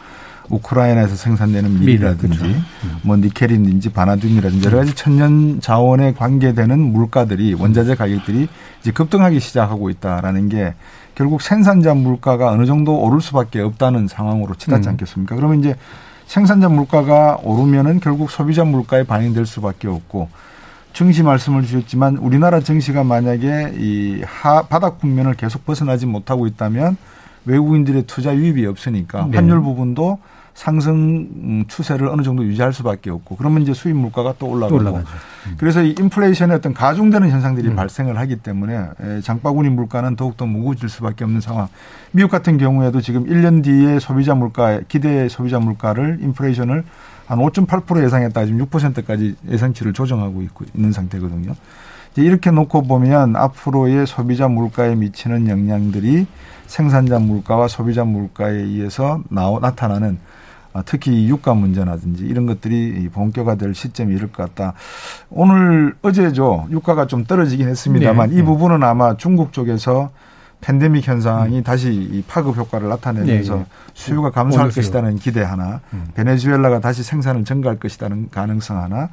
[0.49, 2.61] 우크라이나에서 생산되는 밀이라든지 그렇죠.
[3.03, 8.47] 뭐 니켈이든지 바나듐이라든지 여러 가지 천연 자원에 관계되는 물가들이 원자재 가격들이
[8.81, 10.73] 이제 급등하기 시작하고 있다라는 게
[11.15, 14.91] 결국 생산자 물가가 어느 정도 오를 수밖에 없다는 상황으로 치닫지 음.
[14.91, 15.35] 않겠습니까?
[15.35, 15.75] 그러면 이제
[16.27, 20.29] 생산자 물가가 오르면은 결국 소비자 물가에 반영될 수밖에 없고
[20.93, 26.97] 증시 말씀을 주셨지만 우리나라 증시가 만약에 이 하, 바닥 국면을 계속 벗어나지 못하고 있다면
[27.45, 29.37] 외국인들의 투자 유입이 없으니까 네.
[29.37, 30.19] 환율 부분도
[30.59, 35.07] 상승 추세를 어느 정도 유지할 수밖에 없고 그러면 이제 수입 물가가 또 올라가고 올라가죠.
[35.47, 35.55] 음.
[35.57, 37.77] 그래서 이 인플레이션의 어떤 가중되는 현상들이 음.
[37.77, 38.89] 발생을 하기 때문에
[39.23, 41.69] 장바구니 물가는 더욱더 무거워질 수밖에 없는 상황.
[42.11, 46.83] 미국 같은 경우에도 지금 1년 뒤에 소비자 물가 기대 소비자 물가를 인플레이션을
[47.27, 51.53] 한 5.8% 예상했다 지금 6%까지 예상치를 조정하고 있고 있는 상태거든요.
[52.11, 56.27] 이제 이렇게 놓고 보면 앞으로의 소비자 물가에 미치는 영향들이
[56.67, 60.28] 생산자 물가와 소비자 물가에 의해서 나타나는 아,
[60.85, 64.73] 특히 유가 문제라든지 이런 것들이 본격화될 시점이 이럴 것 같다.
[65.29, 68.35] 오늘 어제죠 유가가 좀 떨어지긴 했습니다만 네.
[68.35, 68.43] 이 네.
[68.43, 70.11] 부분은 아마 중국 쪽에서
[70.61, 71.63] 팬데믹 현상이 음.
[71.63, 73.65] 다시 이 파급 효과를 나타내면서 네, 네.
[73.93, 76.05] 수요가 감소할 것이라는 기대 하나, 음.
[76.15, 79.09] 베네수엘라가 다시 생산을 증가할 것이라는 가능성 하나,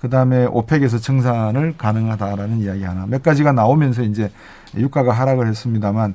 [0.00, 4.30] 그 다음에 오펙에서 증산을 가능하다라는 이야기 하나, 몇 가지가 나오면서 이제
[4.76, 6.14] 유가가 하락을 했습니다만,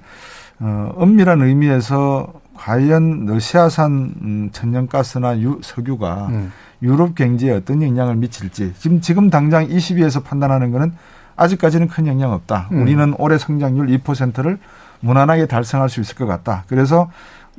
[0.59, 6.51] 어, 엄밀한 의미에서 과연 러시아산 음, 천연가스나 유, 석유가 음.
[6.81, 10.93] 유럽 경제에 어떤 영향을 미칠지 지금 지금 당장 22에서 판단하는 거는
[11.35, 12.69] 아직까지는 큰 영향 없다.
[12.71, 12.81] 음.
[12.81, 14.59] 우리는 올해 성장률 2%를
[14.99, 16.63] 무난하게 달성할 수 있을 것 같다.
[16.67, 17.09] 그래서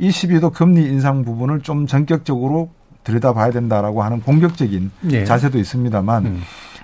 [0.00, 2.70] 22도 금리 인상 부분을 좀 전격적으로
[3.05, 5.24] 들여다봐야 된다라고 하는 공격적인 네.
[5.24, 6.40] 자세도 있습니다만 음.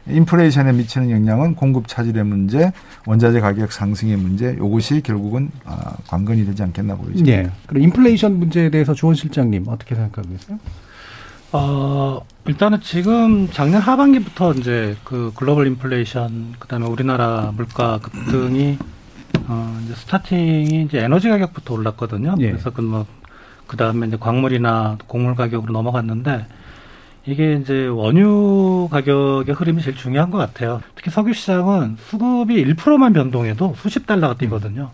[0.09, 2.73] 인플레이션에 미치는 영향은 공급 차질의 문제,
[3.07, 7.25] 원자재 가격 상승의 문제, 이것이 결국은 아, 관건이 되지 않겠나 보이죠.
[7.25, 7.51] 네.
[7.67, 10.59] 그럼 인플레이션 문제에 대해서 조원 실장님 어떻게 생각하고 계세요?
[11.53, 18.79] 어, 일단은 지금 작년 하반기부터 이제 그 글로벌 인플레이션, 그 다음에 우리나라 물가 급등이,
[19.47, 22.35] 어, 이제 스타팅이 이제 에너지 가격부터 올랐거든요.
[22.41, 22.51] 예.
[22.51, 23.07] 그래서 그 뭐,
[23.67, 26.47] 그 다음에 이제 광물이나 곡물 가격으로 넘어갔는데,
[27.29, 30.81] 이게 이제 원유 가격의 흐름이 제일 중요한 것 같아요.
[30.95, 34.91] 특히 석유 시장은 수급이 1%만 변동해도 수십 달러가 뛰거든요.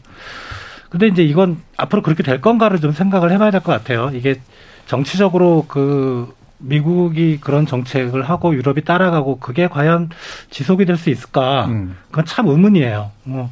[0.90, 4.10] 근데 이제 이건 앞으로 그렇게 될 건가를 좀 생각을 해봐야 될 것 같아요.
[4.12, 4.40] 이게
[4.86, 10.10] 정치적으로 그 미국이 그런 정책을 하고 유럽이 따라가고 그게 과연
[10.50, 11.66] 지속이 될 수 있을까?
[11.66, 11.96] 음.
[12.10, 13.12] 그건 참 의문이에요.
[13.24, 13.50] 뭐,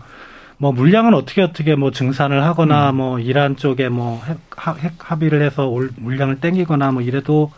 [0.58, 2.96] 뭐 물량은 어떻게 어떻게 뭐 증산을 하거나 음.
[2.96, 4.38] 뭐 이란 쪽에 뭐 핵,
[4.82, 7.52] 핵 합의를 해서 올, 물량을 땡기거나 뭐 이래도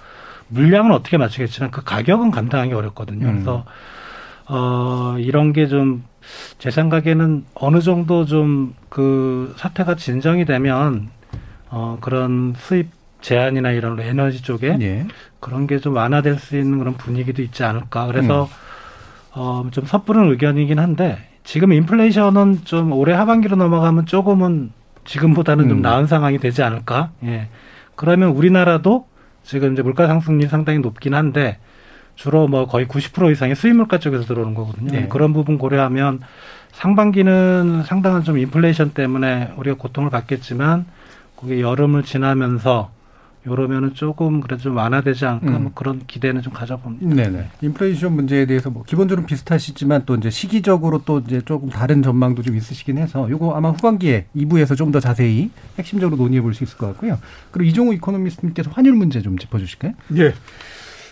[0.54, 3.26] 물량은 어떻게 맞추겠지만 그 가격은 감당하기 어렵거든요.
[3.26, 3.32] 음.
[3.32, 3.64] 그래서
[4.46, 6.04] 어 이런 게좀
[6.58, 11.08] 제 생각에는 어느 정도 좀 그 사태가 진정이 되면
[11.68, 12.90] 어 그런 수입
[13.20, 15.06] 제한이나 이런 에너지 쪽에 예.
[15.40, 18.06] 그런 게 좀 완화될 수 있는 그런 분위기도 있지 않을까.
[18.06, 18.48] 그래서
[19.36, 19.40] 음.
[19.40, 24.70] 어좀 섣부른 의견이긴 한데 지금 인플레이션은 좀 올해 하반기로 넘어가면 조금은
[25.04, 25.68] 지금보다는 음.
[25.68, 27.10] 좀 나은 상황이 되지 않을까.
[27.24, 27.48] 예.
[27.96, 29.06] 그러면 우리나라도
[29.44, 31.58] 지금 이제 물가 상승률이 상당히 높긴 한데
[32.16, 34.90] 주로 뭐 거의 90% 이상이 수입 물가 쪽에서 들어오는 거거든요.
[34.90, 35.08] 네.
[35.08, 36.20] 그런 부분 고려하면
[36.72, 40.86] 상반기는 상당한 좀 인플레이션 때문에 우리가 고통을 받겠지만
[41.36, 42.90] 그게 여름을 지나면서
[43.46, 45.62] 요러면은 조금 그래도 좀 완화되지 않을까 뭐 음.
[45.64, 47.14] 뭐 그런 기대는 좀 가져봅니다.
[47.14, 47.48] 네네.
[47.60, 52.56] 인플레이션 문제에 대해서 뭐 기본적으로 비슷하시지만 또 이제 시기적으로 또 이제 조금 다른 전망도 좀
[52.56, 56.86] 있으시긴 해서 요거 아마 후반기에 2부에서 좀 더 자세히 핵심적으로 논의해 볼 수 있을 것
[56.88, 57.18] 같고요.
[57.50, 59.92] 그리고 이종우 이코노미스트님께서 환율 문제 좀 짚어주실까요?
[60.16, 60.32] 예.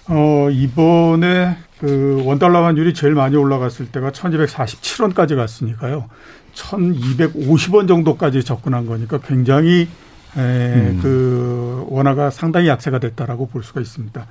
[0.09, 6.09] 어, 이번에 그 원달러 환율이 제일 많이 올라갔을 때가 1247원까지 갔으니까요.
[6.55, 9.89] 1250원 정도까지 접근한 거니까 굉장히 에,
[10.37, 10.99] 음.
[11.03, 14.27] 그 원화가 상당히 약세가 됐다라고 볼 수가 있습니다.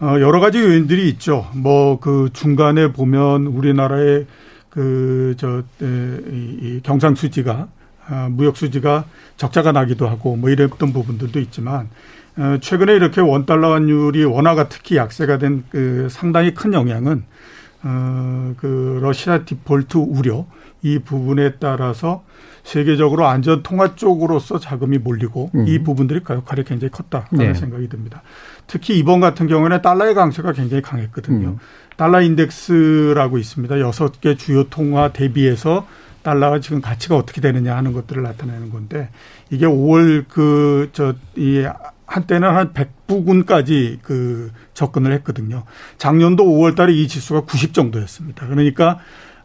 [0.00, 1.48] 어, 여러 가지 요인들이 있죠.
[1.54, 4.26] 뭐 그 중간에 보면 우리나라의
[4.70, 7.68] 그저 이 경상 수지가
[8.08, 9.04] 아, 무역 수지가
[9.36, 11.88] 적자가 나기도 하고 뭐 이랬던 부분들도 있지만
[12.36, 17.24] 어, 최근에 이렇게 원 달러 환율이 원화가 특히 약세가 된 그 상당히 큰 영향은
[17.86, 20.46] 어 그 러시아 디폴트 우려
[20.82, 22.24] 이 부분에 따라서
[22.64, 25.68] 세계적으로 안전 통화 쪽으로서 자금이 몰리고 음.
[25.68, 27.54] 이 부분들이 그 역할이 굉장히 컸다라는 네.
[27.54, 28.22] 생각이 듭니다.
[28.66, 31.48] 특히 이번 같은 경우에는 달러의 강세가 굉장히 강했거든요.
[31.48, 31.58] 음.
[31.96, 33.80] 달러 인덱스라고 있습니다.
[33.80, 35.86] 여섯 개 주요 통화 대비해서
[36.22, 39.10] 달러가 지금 가치가 어떻게 되느냐 하는 것들을 나타내는 건데
[39.50, 41.64] 이게 5월 그 저 이
[42.06, 45.64] 한때는 한 100부근까지 그 접근을 했거든요.
[45.98, 48.46] 작년도 5월 달에 이 지수가 90 정도였습니다.
[48.46, 48.98] 그러니까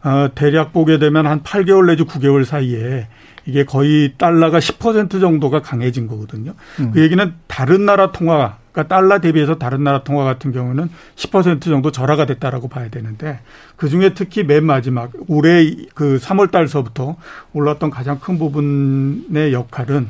[0.04, 3.08] 어 대략 보게 되면 한 8개월 내지 9개월 사이에
[3.46, 6.54] 이게 거의 달러가 10% 정도가 강해진 거거든요.
[6.80, 6.92] 음.
[6.92, 11.92] 그 얘기는 다른 나라 통화 그러니까 달러 대비해서 다른 나라 통화 같은 경우는 10% 정도
[11.92, 13.40] 절하가 됐다라고 봐야 되는데
[13.76, 17.18] 그 중에 특히 맨 마지막 올해 그 3월 달서부터
[17.54, 20.10] 올랐던 가장 큰 부분의 역할은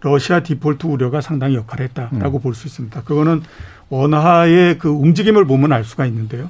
[0.00, 2.42] 러시아 디폴트 우려가 상당히 역할을 했다라고 음.
[2.42, 3.02] 볼수 있습니다.
[3.02, 3.42] 그거는
[3.88, 6.48] 원화의 그 움직임을 보면 알 수가 있는데요.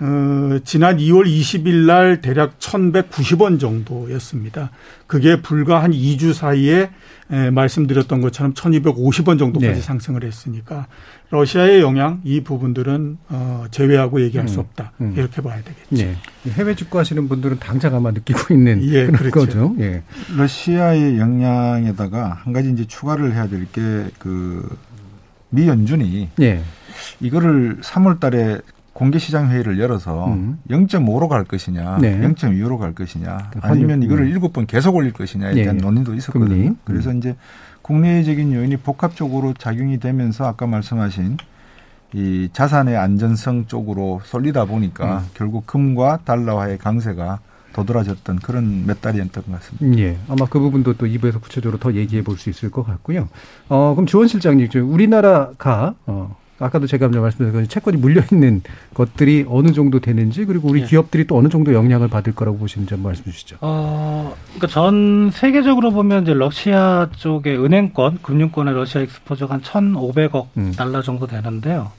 [0.00, 4.70] 어, 지난 2월 20일 날 대략 1,190원 정도였습니다.
[5.06, 6.90] 그게 불과 한 2주 사이에
[7.32, 9.80] 에, 말씀드렸던 것처럼 1,250원 정도까지 네.
[9.80, 10.86] 상승을 했으니까
[11.30, 15.14] 러시아의 영향 이 부분들은 어, 제외하고 얘기할 음, 수 없다 음.
[15.16, 15.86] 이렇게 봐야 되겠죠.
[15.90, 16.16] 네.
[16.54, 19.38] 해외 직구하시는 분들은 당장 아마 느끼고 있는 예, 그런 그렇죠.
[19.46, 19.76] 거죠.
[19.78, 20.02] 예.
[20.36, 24.68] 러시아의 영향에다가 한 가지 이제 추가를 해야 될 게 그
[25.52, 26.62] 미 연준이 예.
[27.18, 28.60] 이거를 3월 달에
[29.00, 30.58] 공개시장 회의를 열어서 음.
[30.68, 32.20] 0.5로 갈 것이냐, 네.
[32.20, 34.28] 0.25로 갈 것이냐, 아니면 이거를 음.
[34.28, 35.82] 일곱 번 계속 올릴 것이냐에 대한 네.
[35.82, 36.48] 논의도 있었거든요.
[36.48, 36.76] 금리.
[36.84, 37.16] 그래서 음.
[37.16, 37.34] 이제
[37.80, 41.38] 국내적인 요인이 복합적으로 작용이 되면서 아까 말씀하신
[42.12, 45.24] 이 자산의 안전성 쪽으로 쏠리다 보니까 음.
[45.32, 47.38] 결국 금과 달러화의 강세가
[47.72, 49.98] 도드라졌던 그런 몇 달이었던 것 같습니다.
[50.02, 50.18] 예.
[50.28, 53.30] 아마 그 부분도 또 2부에서 구체적으로 더 얘기해 볼 수 있을 것 같고요.
[53.70, 58.62] 어, 그럼 주원 실장님, 우리나라가 어, 아까도 제가 말씀드린 채권이 물려 있는
[58.94, 60.86] 것들이 어느 정도 되는지 그리고 우리 네.
[60.86, 63.56] 기업들이 또 어느 정도 영향을 받을 거라고 보시는지 한번 말씀해 주시죠.
[63.62, 70.72] 어, 그러니까 전 세계적으로 보면 이제 러시아 쪽의 은행권, 금융권의 러시아 익스포저가 한 1,500억 음.
[70.76, 71.92] 달러 정도 되는데요.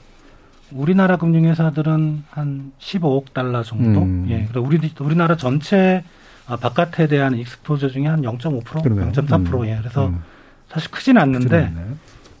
[0.70, 4.02] 우리나라 금융회사들은 한 15억 달러 정도.
[4.02, 4.26] 음.
[4.30, 4.46] 예.
[4.50, 6.04] 그리고 우리 우리나라 전체
[6.46, 9.12] 아, 바깥에 대한 익스포저 중에 한 0.5%, 그러네요.
[9.12, 9.60] 0.4%.
[9.60, 9.66] 음.
[9.66, 9.76] 예.
[9.80, 10.22] 그래서 음.
[10.68, 11.72] 사실 크진 않는데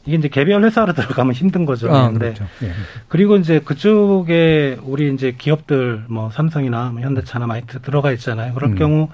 [0.04, 1.88] 이게 이제 개별 회사로 들어가면 힘든 거죠.
[1.88, 2.44] 아, 그런데 그렇죠.
[2.62, 2.72] 예.
[3.08, 8.54] 그리고 이제 그쪽에 우리 이제 기업들 뭐 삼성이나 뭐 현대차나 많이 들어가 있잖아요.
[8.54, 8.74] 그럴 음.
[8.76, 9.08] 경우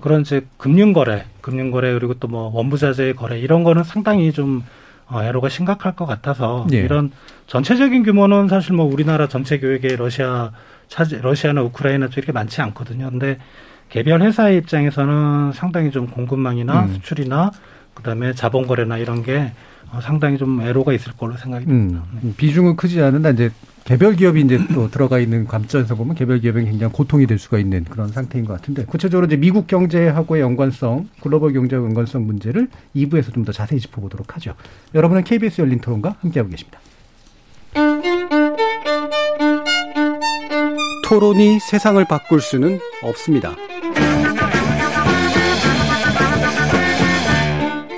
[0.00, 4.64] 그런 이제 금융 거래, 금융 거래 그리고 또 뭐 원부자재 거래 이런 거는 상당히 좀
[5.08, 6.78] 어, 애로가 심각할 것 같아서 예.
[6.78, 7.12] 이런
[7.46, 10.50] 전체적인 규모는 사실 뭐 우리나라 전체 교육에 러시아
[10.88, 13.10] 차지 러시아나 우크라이나 쪽 이렇게 많지 않거든요.
[13.10, 13.38] 근데
[13.88, 16.94] 개별 회사의 입장에서는 상당히 좀 공급망이나 음.
[16.94, 17.52] 수출이나
[17.94, 19.52] 그다음에 자본 거래나 이런 게 어,
[20.02, 22.02] 상당히 좀 애로가 있을 걸로 생각이 듭니다.
[22.12, 22.32] 음, 네.
[22.36, 23.50] 비중은 크지 않은데 이제
[23.84, 27.84] 개별 기업이 이제 또 들어가 있는 관점에서 보면 개별 기업은 굉장히 고통이 될 수가 있는
[27.84, 33.44] 그런 상태인 것 같은데 구체적으로 이제 미국 경제하고의 연관성, 글로벌 경제와 연관성 문제를 2부에서 좀
[33.44, 34.54] 더 자세히 짚어보도록 하죠.
[34.94, 36.80] 여러분은 KBS 열린 토론과 함께하고 계십니다.
[41.04, 43.54] 토론이 세상을 바꿀 수는 없습니다.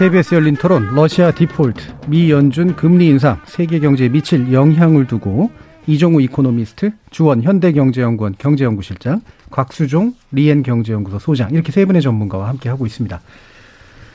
[0.00, 5.50] KBS 열린 토론 러시아 디폴트, 미 연준 금리 인상, 세계 경제에 미칠 영향을 두고
[5.86, 12.86] 이종우 이코노미스트, 주원 현대경제연구원 경제연구실장, 곽수종 리엔 경제연구소 소장 이렇게 세 분의 전문가와 함께 하고
[12.86, 13.20] 있습니다.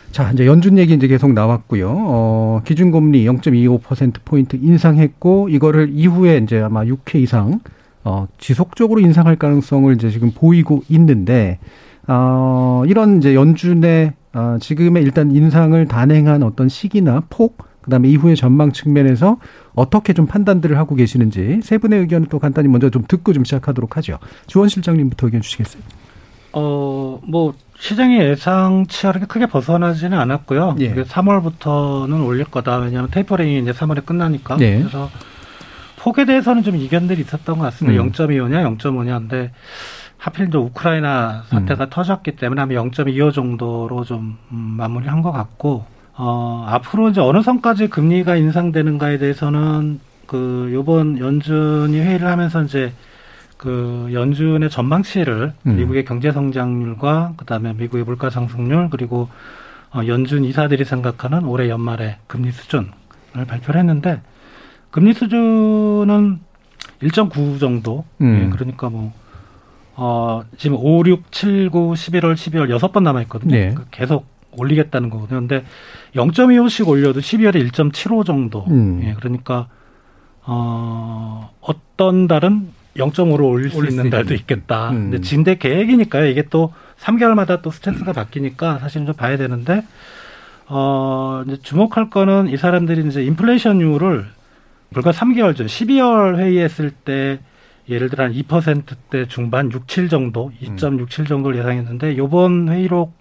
[0.10, 1.88] 자, 이제 연준 얘기 이제 계속 나왔고요.
[1.88, 7.60] 어, 기준금리 0.25% 포인트 인상했고 이거를 이후에 이제 아마 6회 이상
[8.04, 11.60] 어, 지속적으로 인상할 가능성을 이제 지금 보이고 있는데
[12.08, 18.74] 어, 이런 이제 연준의 어, 지금의 일단 인상을 단행한 어떤 시기나 폭, 그다음에 이후의 전망
[18.74, 19.38] 측면에서
[19.74, 23.96] 어떻게 좀 판단들을 하고 계시는지 세 분의 의견을 또 간단히 먼저 좀 듣고 좀 시작하도록
[23.98, 24.20] 하죠.
[24.48, 25.82] 주원 실장님부터 의견 주시겠어요?
[26.52, 30.76] 어, 뭐 시장의 예상치와 그렇게 크게 벗어나지는 않았고요.
[30.80, 30.94] 예.
[30.96, 32.78] 3월부터는 올릴 거다.
[32.78, 34.58] 왜냐하면 테이퍼링이 이제 3월에 끝나니까.
[34.60, 34.80] 예.
[34.80, 35.10] 그래서
[35.98, 38.02] 폭에 대해서는 좀 이견들이 있었던 것 같습니다.
[38.02, 38.12] 음.
[38.12, 39.52] 0.25냐, 0.5냐인데
[40.18, 41.90] 하필 또 우크라이나 사태가 음.
[41.90, 45.86] 터졌기 때문에 아마 0.25 정도로 좀 음, 마무리한 것 같고
[46.18, 52.94] 어, 앞으로 이제 어느 선까지 금리가 인상되는가에 대해서는 그 요번 연준이 회의를 하면서 이제
[53.58, 55.76] 그 연준의 전망치를 음.
[55.76, 59.30] 미국의 경제 성장률과 그다음에 미국의 물가 상승률 그리고
[59.94, 62.90] 어, 연준 이사들이 생각하는 올해 연말의 금리 수준을
[63.48, 64.22] 발표를 했는데
[64.92, 66.40] 금리 수준은
[67.02, 68.06] 1.9 정도.
[68.22, 68.46] 음.
[68.46, 69.14] 예, 그러니까 뭐
[69.96, 73.52] 어, 지금 5, 6, 7, 9, 11월, 12월 여섯 번 남아 있거든요.
[73.52, 73.70] 네.
[73.70, 74.28] 그러니까 계속
[74.58, 75.40] 올리겠다는 거거든요.
[75.40, 75.64] 근데
[76.16, 78.66] 0.25씩 올려도 12월에 1.75 정도.
[78.70, 79.02] 음.
[79.04, 79.68] 예, 그러니까
[80.44, 84.92] 어, 어떤 달은 0.5로 올릴 수 있는 수 달도 있겠다.
[84.92, 85.12] 음.
[85.12, 86.28] 근데 진대 계획이니까요.
[86.28, 89.84] 이게 또 3개월마다 또 스탠스가 바뀌니까 사실은 좀 봐야 되는데
[90.68, 94.26] 어, 이제 주목할 거는 이 사람들이 이제 인플레이션율을
[94.94, 97.40] 불과 3개월 전 12월 회의했을 때
[97.90, 101.26] 예를 들어 한 2%대 중반 6, 7 정도, 2.67 음.
[101.26, 103.14] 정도를 예상했는데 요번 회의록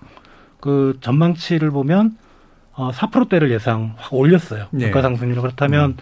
[0.60, 2.16] 그 전망치를 보면
[2.72, 4.66] 어 4%대를 예상 확 올렸어요.
[4.70, 4.86] 네.
[4.86, 5.96] 물가 상승률 그렇다면 음.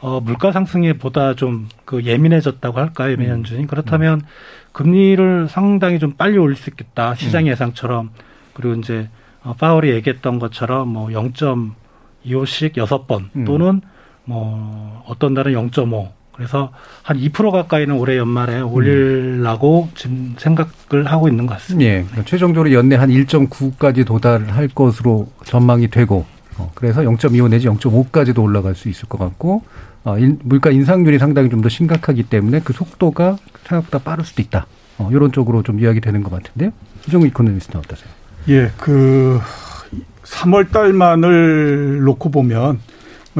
[0.00, 3.66] 어 물가 상승에 보다 좀 그 예민해졌다고 할까요, 매년준이 음.
[3.66, 4.26] 그렇다면 음.
[4.72, 7.14] 금리를 상당히 좀 빨리 올릴 수 있겠다.
[7.14, 7.46] 시장 음.
[7.46, 8.10] 예상처럼
[8.52, 9.08] 그리고 이제
[9.42, 13.44] 어 파월이 얘기했던 것처럼 뭐 0.25씩 여섯 번 음.
[13.44, 13.80] 또는
[14.24, 16.70] 뭐 어떤 달은 0.5 그래서
[17.02, 18.60] 한 2% 가까이는 올해 연말에
[19.84, 19.90] 음.
[19.94, 21.90] 지금 생각을 하고 있는 것 같습니다.
[21.90, 22.02] 예.
[22.02, 26.26] 그러니까 최종적으로 연내 한 1.9까지 도달할 것으로 전망이 되고
[26.58, 29.62] 어, 그래서 0.25 내지 0.5까지도 올라갈 수 있을 것 같고
[30.04, 34.66] 어, 인, 물가 인상률이 상당히 좀 더 심각하기 때문에 그 속도가 생각보다 빠를 수도 있다.
[34.98, 36.70] 어, 이런 쪽으로 좀 이야기 되는 것 같은데요.
[37.08, 38.08] 이종우 이코노미스트는 어떠세요?
[38.48, 39.40] 예, 그
[40.24, 42.76] 3월 달만을 놓고 보면 뭐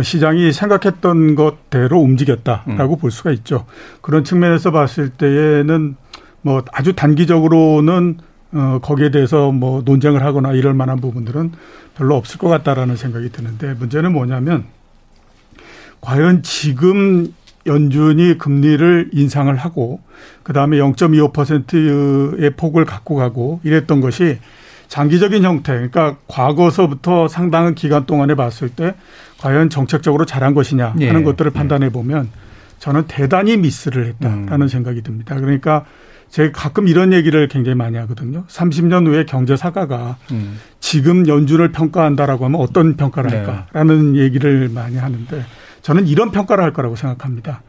[0.02, 2.98] 시장이 생각했던 것대로 움직였다라고 음.
[2.98, 3.66] 볼 수가 있죠.
[4.02, 5.96] 그런 측면에서 봤을 때에는
[6.42, 8.18] 뭐 아주 단기적으로는
[8.52, 11.52] 어 거기에 대해서 뭐 논쟁을 하거나 이럴 만한 부분들은
[11.96, 14.64] 별로 없을 것 같다라는 생각이 드는데 문제는 뭐냐면
[16.00, 17.32] 과연 지금
[17.66, 20.00] 연준이 금리를 인상을 하고
[20.44, 24.38] 그다음에 0.25%의 폭을 갖고 가고 이랬던 것이
[24.88, 28.94] 장기적인 형태, 그러니까 과거서부터 상당한 기간 동안에 봤을 때
[29.40, 31.22] 과연 정책적으로 잘한 것이냐 하는 예.
[31.22, 31.58] 것들을 예.
[31.58, 32.28] 판단해 보면
[32.78, 34.68] 저는 대단히 미스를 했다라는 음.
[34.68, 35.34] 생각이 듭니다.
[35.34, 35.84] 그러니까
[36.28, 38.44] 제가 가끔 이런 얘기를 굉장히 많이 하거든요.
[38.48, 40.58] 30년 후에 경제 사가가 음.
[40.80, 43.36] 지금 연준을 평가한다라고 하면 어떤 평가를 네.
[43.38, 44.20] 할까라는 네.
[44.20, 45.44] 얘기를 많이 하는데
[45.82, 47.62] 저는 이런 평가를 할 거라고 생각합니다.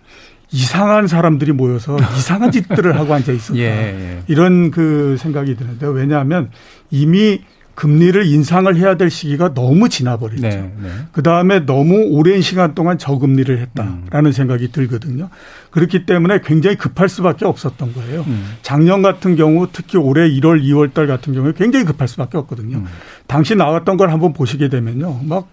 [0.51, 3.59] 이상한 사람들이 모여서 이상한 짓들을 하고 앉아 있었다.
[3.59, 4.23] 예, 예.
[4.27, 6.49] 이런 그 생각이 드는데 왜냐하면
[6.89, 7.41] 이미
[7.77, 10.41] 금리를 인상을 해야 될 시기가 너무 지나버렸죠.
[10.41, 10.89] 네, 네.
[11.11, 14.31] 그 다음에 너무 오랜 시간 동안 저금리를 했다라는 음.
[14.31, 15.29] 생각이 들거든요.
[15.71, 18.25] 그렇기 때문에 굉장히 급할 수밖에 없었던 거예요.
[18.27, 18.55] 음.
[18.61, 22.77] 작년 같은 경우 특히 올해 1월, 2월 달 같은 경우에 굉장히 급할 수밖에 없거든요.
[22.77, 22.85] 음.
[23.27, 25.21] 당시 나왔던 걸 한번 보시게 되면요.
[25.23, 25.47] 막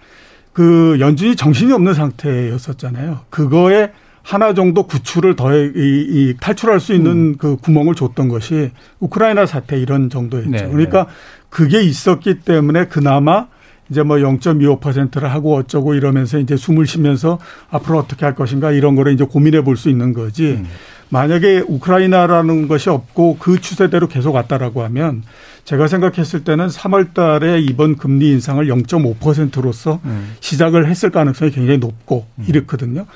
[0.54, 3.20] 그 연준이 정신이 없는 상태였었잖아요.
[3.28, 3.90] 그거에
[4.22, 7.36] 하나 정도 구출을 더 이, 이 탈출할 수 있는 음.
[7.36, 8.70] 그 구멍을 줬던 것이
[9.00, 10.50] 우크라이나 사태 이런 정도였죠.
[10.50, 11.10] 네, 그러니까 네.
[11.54, 13.46] 그게 있었기 때문에 그나마
[13.88, 17.38] 이제 뭐 0.25%를 하고 어쩌고 이러면서 이제 숨을 쉬면서
[17.70, 20.54] 앞으로 어떻게 할 것인가 이런 거를 이제 고민해 볼 수 있는 거지.
[20.58, 20.66] 음.
[21.10, 25.22] 만약에 우크라이나라는 것이 없고 그 추세대로 계속 왔다라고 하면
[25.64, 30.34] 제가 생각했을 때는 3월 달에 이번 금리 인상을 0.5%로서 음.
[30.40, 32.46] 시작을 했을 가능성이 굉장히 높고 음.
[32.48, 33.06] 이렇거든요.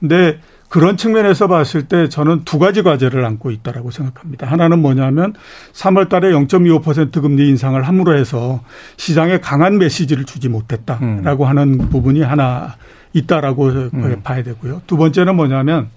[0.00, 0.38] 근데
[0.68, 4.46] 그런 측면에서 봤을 때 저는 두 가지 과제를 안고 있다라고 생각합니다.
[4.46, 5.34] 하나는 뭐냐면
[5.72, 8.60] 3월 달에 0.25% 금리 인상을 함으로 해서
[8.96, 11.48] 시장에 강한 메시지를 주지 못했다라고 음.
[11.48, 12.74] 하는 부분이 하나
[13.12, 14.20] 있다라고 음.
[14.22, 14.82] 봐야 되고요.
[14.86, 15.88] 두 번째는 뭐냐면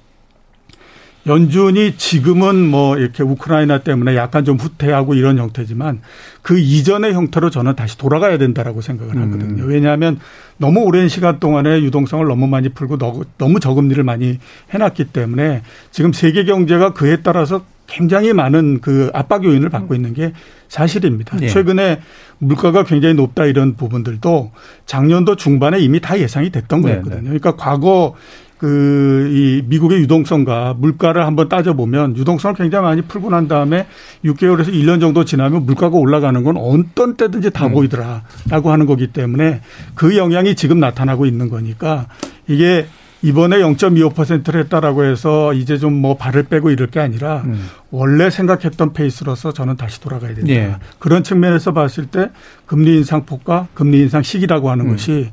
[1.28, 6.02] 연준이 지금은 뭐 이렇게 우크라이나 때문에 약간 좀 후퇴하고 이런 형태지만
[6.42, 9.22] 그 이전의 형태로 저는 다시 돌아가야 된다라고 생각을 음.
[9.24, 9.64] 하거든요.
[9.64, 9.70] 음.
[9.70, 10.20] 왜냐하면
[10.58, 12.98] 너무 오랜 시간 동안에 유동성을 너무 많이 풀고
[13.38, 14.40] 너무 저금리를 많이
[14.72, 15.62] 해놨기 때문에
[15.92, 20.34] 지금 세계 경제가 그에 따라서 굉장히 많은 그 압박 요인을 받고 있는 게
[20.68, 21.38] 사실입니다.
[21.38, 21.48] 네.
[21.48, 22.00] 최근에
[22.38, 24.52] 물가가 굉장히 높다 이런 부분들도
[24.86, 27.22] 작년도 중반에 이미 다 예상이 됐던 네, 거였거든요.
[27.22, 27.40] 네.
[27.40, 28.16] 그러니까 과거
[28.60, 33.88] 그, 이 미국의 유동성과 물가를 한번 따져보면 유동성을 굉장히 많이 풀고 난 다음에
[34.26, 37.72] 6개월에서 1년 정도 지나면 물가가 올라가는 건 어떤 때든지 다 음.
[37.72, 39.62] 보이더라라고 하는 거기 때문에
[39.95, 42.07] 그 영향이 지금 나타나고 있는 거니까
[42.47, 42.86] 이게
[43.22, 47.68] 이번에 0.25%를 했다라고 해서 이제 좀 뭐 발을 빼고 이럴 게 아니라 음.
[47.91, 50.51] 원래 생각했던 페이스로서 저는 다시 돌아가야 된다.
[50.51, 50.76] 예.
[50.97, 52.30] 그런 측면에서 봤을 때
[52.66, 54.91] 금리 인상 폭과 금리 인상 시기라고 하는 음.
[54.91, 55.30] 것이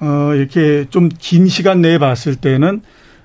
[0.00, 2.82] 어, 이렇게 좀 긴 시간 내에 봤을 때는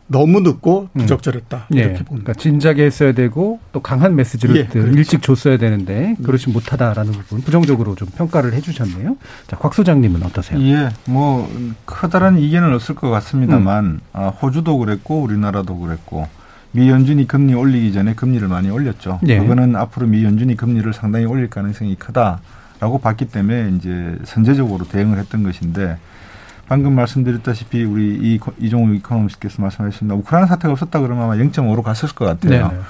[0.08, 1.00] 너무 늦고 음.
[1.02, 1.78] 부적절했다 음.
[1.78, 2.04] 이렇게 예.
[2.04, 2.34] 봅니다.
[2.34, 4.92] 그러니까 진작에 했어야 되고 또 강한 메시지를 예, 그렇죠.
[4.98, 6.24] 일찍 줬어야 되는데 음.
[6.24, 9.18] 그렇지 못하다라는 부분 부정적으로 좀 평가를 해주셨네요.
[9.48, 10.60] 자, 곽 소장님은 어떠세요?
[10.62, 11.50] 예, 뭐
[11.86, 14.00] 커다란 이견은 없을 것 같습니다만 음.
[14.12, 16.28] 아, 호주도 그랬고 우리나라도 그랬고
[16.74, 19.20] 미 연준이 금리 올리기 전에 금리를 많이 올렸죠.
[19.28, 19.38] 예.
[19.40, 25.44] 그거는 앞으로 미 연준이 금리를 상당히 올릴 가능성이 크다라고 봤기 때문에 이제 선제적으로 대응을 했던
[25.44, 25.98] 것인데.
[26.68, 30.16] 방금 말씀드렸다시피 우리 이, 이종우 이코노미스트께서 말씀하셨습니다.
[30.16, 32.70] 우크라이나 사태가 없었다 그러면 아마 0.5로 갔을 것 같아요.
[32.70, 32.82] 네네.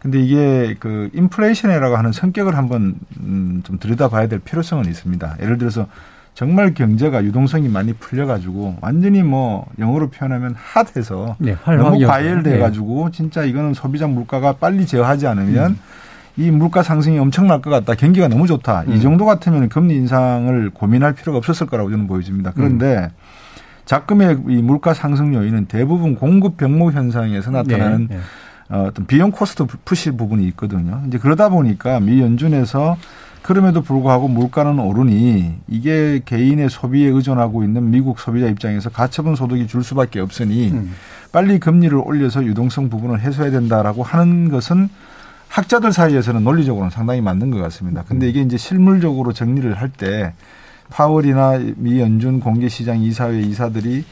[0.00, 5.36] 근데 이게 그 인플레이션이라고 하는 성격을 한번 음, 좀 들여다봐야 될 필요성은 있습니다.
[5.40, 5.86] 예를 들어서
[6.34, 13.16] 정말 경제가 유동성이 많이 풀려가지고 완전히 뭐 영어로 표현하면 핫해서 네, 너무 과열돼가지고 네.
[13.16, 15.78] 진짜 이거는 소비자 물가가 빨리 제어하지 않으면 음.
[16.36, 17.94] 이 물가 상승이 엄청날 것 같다.
[17.94, 18.82] 경기가 너무 좋다.
[18.88, 18.94] 음.
[18.94, 22.52] 이 정도 같으면 금리 인상을 고민할 필요가 없었을 거라고 저는 보여집니다.
[22.54, 23.08] 그런데 음.
[23.84, 28.20] 작금의 이 물가 상승 요인은 대부분 공급 병목 현상에서 나타나는 네, 네.
[28.70, 31.02] 어, 어떤 비용 cost push 부분이 있거든요.
[31.06, 32.96] 이제 그러다 보니까 미 연준에서
[33.42, 39.84] 그럼에도 불구하고 물가는 오르니 이게 개인의 소비에 의존하고 있는 미국 소비자 입장에서 가처분 소득이 줄
[39.84, 40.92] 수밖에 없으니 음.
[41.30, 44.88] 빨리 금리를 올려서 유동성 부분을 해소해야 된다라고 하는 것은
[45.54, 48.02] 학자들 사이에서는 논리적으로는 상당히 맞는 것 같습니다.
[48.08, 50.32] 근데 이게 이제 실물적으로 정리를 할 때
[50.90, 54.04] 파월이나 미 연준 공개시장 이사회 이사들이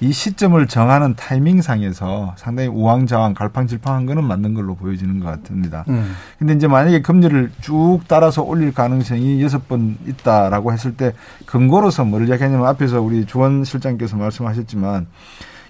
[0.00, 5.84] 이 시점을 정하는 타이밍상에서 상당히 우왕좌왕 갈팡질팡한 거는 맞는 걸로 보여지는 것 같습니다.
[5.88, 6.14] 음.
[6.38, 11.14] 근데 이제 만약에 금리를 쭉 따라서 올릴 가능성이 여섯 번 있다라고 했을 때
[11.46, 15.06] 근거로서 뭐를 이야기하냐면 앞에서 우리 주원 실장께서 말씀하셨지만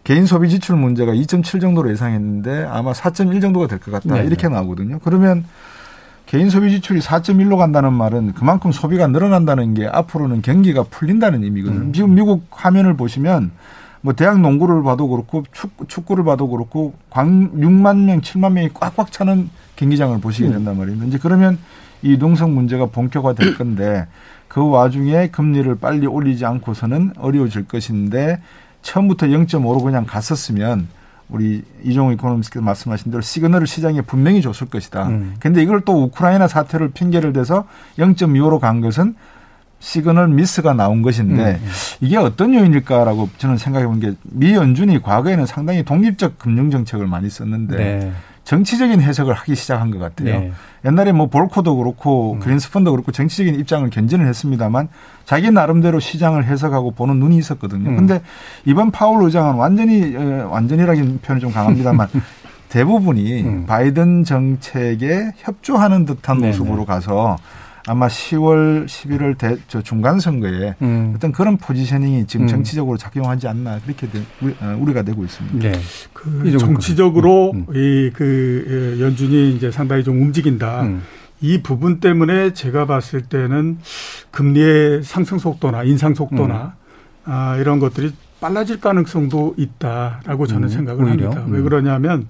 [0.04, 4.14] 개인 소비 지출 문제가 2.7 정도로 예상했는데 아마 4.1 정도가 될 것 같다.
[4.14, 4.98] 네 이렇게 나오거든요.
[5.04, 5.44] 그러면
[6.26, 11.80] 개인 소비 지출이 4.1로 간다는 말은 그만큼 소비가 늘어난다는 게 앞으로는 경기가 풀린다는 의미거든요.
[11.86, 11.92] 음.
[11.92, 13.50] 지금 미국 화면을 보시면
[14.02, 15.44] 뭐 대학 농구를 봐도 그렇고
[15.86, 20.52] 축구, 를 봐도 그렇고 광 6만 명, 7만 명이 꽉꽉 차는 경기장을 보시게 음.
[20.52, 21.06] 된단 말입니다.
[21.06, 21.58] 이제 그러면
[22.02, 24.06] 이 농성 문제가 본격화될 건데
[24.48, 28.40] 그 와중에 금리를 빨리 올리지 않고서는 어려워질 것인데
[28.82, 30.88] 처음부터 0.5로 그냥 갔었으면
[31.28, 35.06] 우리 이종우 이코노미스트께서 말씀하신 대로 시그널을 시장에 분명히 줬을 것이다.
[35.08, 35.34] 음.
[35.38, 37.66] 근데 이걸 또 우크라이나 사태를 핑계를 대서
[37.98, 39.14] 0.25로 간 것은
[39.78, 41.60] signal miss가 나온 것인데 음.
[41.62, 41.68] 음.
[42.00, 47.30] 이게 어떤 요인일까라고 저는 생각해 본 게 미 연준이 과거에는 상당히 독립적 금융 정책을 많이
[47.30, 48.12] 썼는데 네.
[48.44, 50.40] 정치적인 해석을 하기 시작한 것 같아요.
[50.40, 50.52] 네.
[50.84, 52.38] 옛날에 뭐 볼커도 그렇고 음.
[52.40, 54.88] 그린스펀도 그렇고 정치적인 입장을 견지를 했습니다만
[55.24, 57.90] 자기 나름대로 시장을 해석하고 보는 눈이 있었거든요.
[57.90, 57.96] 음.
[57.96, 58.22] 근데
[58.64, 62.08] 이번 파월 의장은 완전히 완전히라는 표현이 좀 강합니다만
[62.70, 63.66] 대부분이 음.
[63.66, 66.48] 바이든 정책에 협조하는 듯한 네네.
[66.48, 67.36] 모습으로 가서
[67.86, 71.12] 아마 10월, 11월 대, 저 중간 선거에 음.
[71.16, 72.48] 어떤 그런 포지셔닝이 지금 음.
[72.48, 74.20] 정치적으로 작용하지 않나 그렇게 되,
[74.60, 75.68] 어, 우리 가 되고 있습니다.
[75.68, 75.80] 네.
[76.12, 77.66] 그 정치적으로 음.
[77.70, 80.82] 이그 예, 연준이 이제 상당히 좀 움직인다.
[80.82, 81.02] 음.
[81.40, 83.78] 이 부분 때문에 제가 봤을 때는
[84.30, 86.80] 금리의 상승 속도나 인상 속도나 음.
[87.24, 91.30] 아, 이런 것들이 빨라질 가능성도 있다라고 저는 음, 생각을 오히려?
[91.30, 91.44] 합니다.
[91.48, 92.26] 왜 그러냐면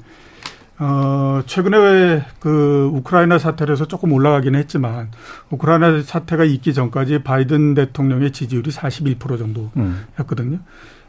[0.83, 5.11] 어, 최근에 그 우크라이나 사태에서 조금 올라가긴 했지만
[5.51, 10.59] 우크라이나 사태가 있기 전까지 바이든 대통령의 지지율이 41% 정도였거든요.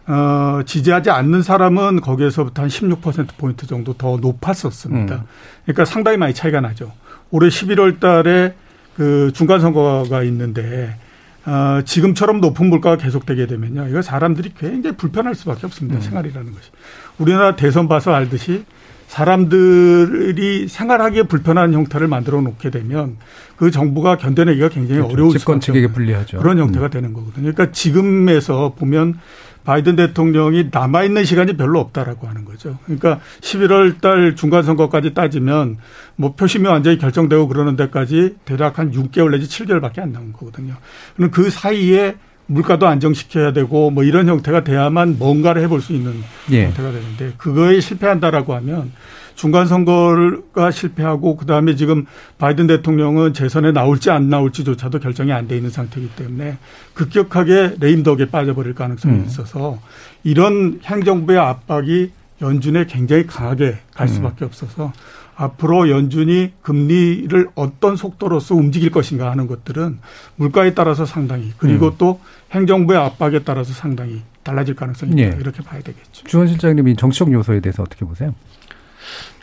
[0.08, 5.16] 어, 지지하지 않는 사람은 거기에서부터 한 16%포인트 정도 더 높았었습니다.
[5.16, 5.22] 음.
[5.64, 6.92] 그러니까 상당히 많이 차이가 나죠.
[7.30, 8.54] 올해 11월 달에
[8.98, 10.98] 그 중간선거가 있는데
[11.46, 13.88] 어, 지금처럼 높은 물가가 계속되게 되면요.
[13.88, 16.00] 이거 사람들이 굉장히 불편할 수밖에 없습니다.
[16.00, 16.02] 음.
[16.02, 16.72] 생활이라는 것이.
[17.18, 18.66] 우리나라 대선 봐서 알듯이
[19.12, 23.18] 사람들이 생활하기에 불편한 형태를 만들어 놓게 되면
[23.58, 25.14] 그 정부가 견뎌내기가 굉장히 그렇죠.
[25.14, 26.38] 어려울 집권 측에게 불리하죠.
[26.38, 26.90] 그런 형태가 음.
[26.90, 27.52] 되는 거거든요.
[27.52, 29.20] 그러니까 지금에서 보면
[29.66, 32.78] 바이든 대통령이 남아 있는 시간이 별로 없다라고 하는 거죠.
[32.86, 35.76] 그러니까 11월 달 중간 선거까지 따지면
[36.16, 40.76] 뭐 표심이 완전히 결정되고 그러는 데까지 대략 한 6개월 내지 7개월밖에 안 남은 거거든요.
[41.18, 42.16] 그럼 그 사이에
[42.52, 46.14] 물가도 안정시켜야 되고 뭐 이런 형태가 돼야만 뭔가를 해볼 수 있는
[46.52, 46.66] 예.
[46.66, 48.92] 형태가 되는데 그거에 실패한다라고 하면
[49.36, 52.06] 중간 선거가 실패하고 그다음에 지금
[52.38, 56.58] 바이든 대통령은 재선에 나올지 안 나올지조차도 결정이 안 돼 있는 상태이기 때문에
[56.94, 59.26] 급격하게 레임덕에 빠져버릴 가능성이 음.
[59.26, 59.80] 있어서
[60.24, 64.14] 이런 행정부의 압박이 연준에 굉장히 강하게 갈 음.
[64.14, 64.48] 수밖에 음.
[64.48, 64.94] 없어서
[65.36, 70.00] 앞으로 연준이 금리를 어떤 속도로서 움직일 것인가 하는 것들은
[70.36, 71.96] 물가에 따라서 상당히 그리고 음.
[71.98, 72.20] 또
[72.52, 75.22] 행정부의 압박에 따라서 상당히 달라질 가능성이 있다.
[75.22, 75.38] 예.
[75.40, 76.26] 이렇게 봐야 되겠죠.
[76.26, 78.34] 주원 실장님이 정치적 요소에 대해서 어떻게 보세요?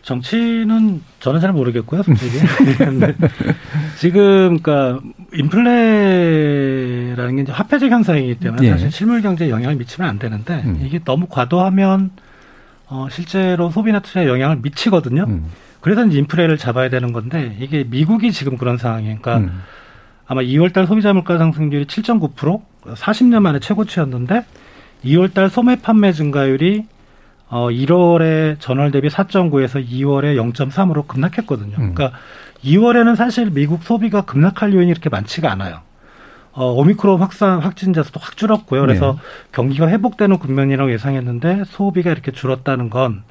[0.02, 2.38] 정치는 저는 잘 모르겠고요, 솔직히.
[3.98, 5.00] 지금 그러니까
[5.34, 5.66] 인플레라는
[7.36, 8.70] 게 이제 화폐적 현상이기 때문에 예.
[8.70, 10.80] 사실 실물 경제에 영향을 미치면 안 되는데 음.
[10.82, 12.10] 이게 너무 과도하면
[12.86, 15.24] 어, 실제로 소비나 투자에 영향을 미치거든요.
[15.28, 15.46] 음.
[15.80, 19.18] 그래서 이제 인플레를 잡아야 되는 건데 이게 미국이 지금 그런 상황이에요.
[19.20, 19.60] 그러니까 음.
[20.28, 24.44] 아마 2월달 소비자 물가 상승률이 7.9% 40년 만에 최고치였는데
[25.04, 26.86] 2월달 소매 판매 증가율이
[27.48, 31.76] 어 1월에 전월 대비 4.9에서 2월에 0.3으로 급락했거든요.
[31.78, 31.94] 음.
[31.94, 32.18] 그러니까
[32.62, 35.80] 2월에는 사실 미국 소비가 급락할 요인이 이렇게 많지가 않아요.
[36.52, 38.80] 어, 오미크론 확산 확진자 수도 확 줄었고요.
[38.82, 39.18] 그래서 네.
[39.52, 43.22] 경기가 회복되는 국면이라고 예상했는데 소비가 이렇게 줄었다는 건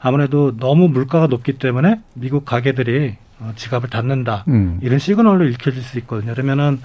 [0.00, 4.78] 아무래도 너무 물가가 높기 때문에 미국 가게들이 어, 지갑을 닫는다 음.
[4.82, 6.32] 이런 시그널로 읽혀질 수 있거든요.
[6.32, 6.80] 그러면은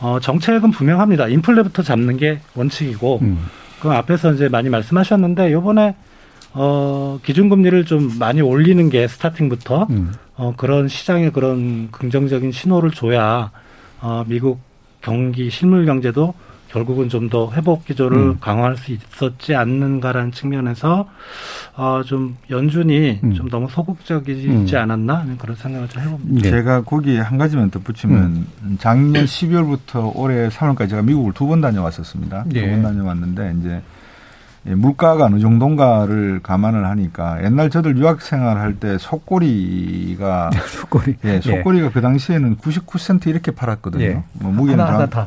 [0.00, 1.28] 어, 정책은 분명합니다.
[1.28, 3.46] 인플레부터 잡는 게 원칙이고 음.
[3.80, 5.94] 그 앞에서 이제 많이 말씀하셨는데 요번에
[6.52, 10.12] 어, 기준금리를 좀 많이 올리는 게 스타팅부터 음.
[10.36, 13.50] 어, 그런 시장에 그런 긍정적인 신호를 줘야
[14.00, 14.60] 어, 미국
[15.00, 16.34] 경기 실물 경제도
[16.74, 18.36] 결국은 좀 더 회복 기조를 음.
[18.40, 21.08] 강화할 수 있었지 않는가라는 측면에서
[21.74, 23.32] 어, 좀 연준이 음.
[23.32, 24.66] 좀 너무 소극적이지 음.
[24.76, 26.42] 않았나 그런 생각을 좀 해봅니다.
[26.42, 26.50] 네.
[26.50, 28.76] 제가 거기에 한 가지만 덧붙이면 음.
[28.78, 32.44] 작년 12월부터 올해 3월까지 제가 미국을 두 번 다녀왔었습니다.
[32.48, 32.60] 네.
[32.60, 33.80] 두번 다녀왔는데 이제
[34.74, 40.50] 물가가 어느 정도인가를 감안을 하니까 옛날 저들 유학 생활할 때 속꼬리가
[40.80, 41.90] 속꼬리 예, 속꼬리가 예.
[41.90, 44.04] 그 당시에는 99센트 이렇게 팔았거든요.
[44.04, 44.22] 예.
[44.34, 45.26] 뭐 무게는 하나, 하나 다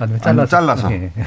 [0.00, 0.46] 아니면 잘라서.
[0.46, 0.92] 잘라서.
[0.92, 1.12] 예.
[1.16, 1.22] 어.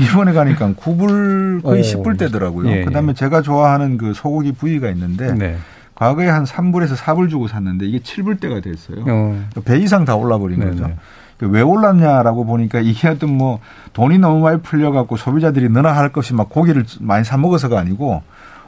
[0.00, 1.84] 이번에 가니까 9불 거의 오.
[1.84, 2.70] 10불 대더라고요.
[2.70, 3.14] 예, 그다음에 예.
[3.14, 5.56] 제가 좋아하는 그 소고기 부위가 있는데 네.
[5.94, 9.04] 과거에 한 3불에서 4불 주고 샀는데 이게 7불 대가 됐어요.
[9.06, 9.44] 어.
[9.64, 10.70] 배 이상 다 올라 버린 네네.
[10.72, 10.90] 거죠.
[11.38, 13.60] 그왜 올랐냐라고 보니까 이게 어떤 뭐
[13.92, 18.22] 돈이 너무 많이 풀려갖고 소비자들이 너나 할 것이 막 고기를 많이 사 먹어서가 아니고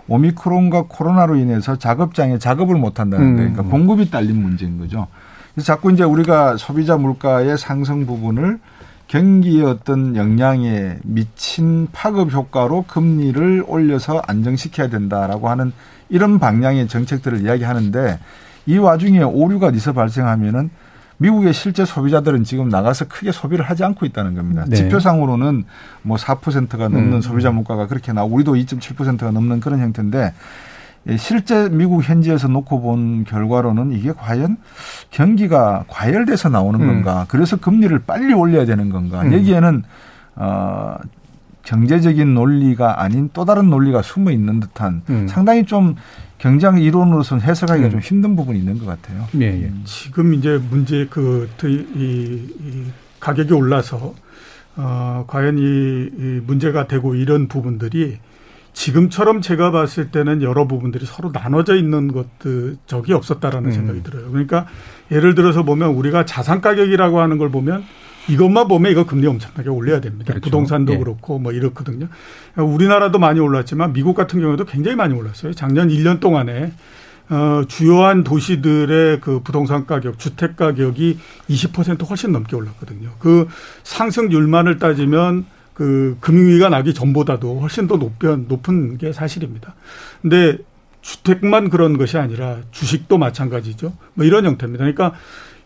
[0.09, 3.37] 오미크론과 코로나로 인해서 작업장에 작업을 못 한다는 음.
[3.37, 5.07] 그러니까 공급이 딸린 문제인 거죠.
[5.55, 8.59] 그래서 자꾸 이제 우리가 소비자 물가의 상승 부분을
[9.09, 15.73] 경기의 어떤 영향에 미친 파급 효과로 금리를 올려서 안정시켜야 된다라고 하는
[16.09, 18.19] 이런 방향의 정책들을 이야기하는데
[18.67, 20.71] 이 와중에 오류가 어디서 발생하면은
[21.19, 24.65] 미국의 실제 소비자들은 지금 나가서 크게 소비를 하지 않고 있다는 겁니다.
[24.69, 24.77] 네.
[24.77, 25.65] 지표상으로는
[26.03, 27.21] 뭐 4%가 넘는 음.
[27.21, 30.33] 소비자 물가가 그렇게 나오고 우리도 2.7%가 넘는 그런 형태인데 예,
[31.17, 34.57] 실제 미국 현지에서 놓고 본 결과로는 이게 과연
[35.11, 36.87] 경기가 과열돼서 나오는 음.
[36.87, 37.27] 건가?
[37.29, 39.23] 그래서 금리를 빨리 올려야 되는 건가?
[39.23, 39.33] 음.
[39.33, 39.83] 여기에는
[40.35, 40.97] 어
[41.63, 45.29] 경제적인 논리가 아닌 또 다른 논리가 숨어 있는 듯한 음.
[45.29, 45.97] 상당히 좀
[46.39, 47.91] 경장 이론으로서는 해석하기가 음.
[47.91, 49.27] 좀 힘든 부분이 있는 것 같아요.
[49.41, 49.73] 예, 예.
[49.85, 52.85] 지금 이제 문제 그, 이, 이
[53.21, 54.15] 가격이 올라서
[54.77, 58.19] 어, 과연 이, 이 문제가 되고 이런 부분들이
[58.77, 63.73] 지금처럼 제가 봤을 때는 여러 부분들이 서로 나눠져 있는 것들 적이 없었다라는 음.
[63.73, 64.31] 생각이 들어요.
[64.31, 64.67] 그러니까
[65.11, 67.85] 예를 들어서 보면 우리가 자산 가격이라고 하는 걸 보면
[68.29, 70.35] 이것만 보면 이거 금리 엄청나게 올려야 됩니다.
[70.35, 70.45] 그렇죠.
[70.45, 70.99] 부동산도 예.
[70.99, 72.09] 그렇고 뭐 이렇거든요.
[72.57, 75.55] 우리나라도 많이 올랐지만 미국 같은 경우에도 굉장히 많이 올랐어요.
[75.55, 76.73] 작년 1년 동안에
[77.31, 81.19] 어, 주요한 도시들의 그 부동산 가격, 주택 가격이
[81.49, 83.13] 20% 훨씬 넘게 올랐거든요.
[83.19, 83.49] 그
[83.85, 85.47] 상승률만을 따지면
[85.77, 89.75] 그 금융위기가 나기 전보다도 훨씬 더 높은 높은 게 사실입니다.
[90.23, 90.57] 근데
[91.03, 93.93] 주택만 그런 것이 아니라 주식도 마찬가지죠.
[94.15, 94.85] 뭐 이런 형태입니다.
[94.85, 95.13] 그러니까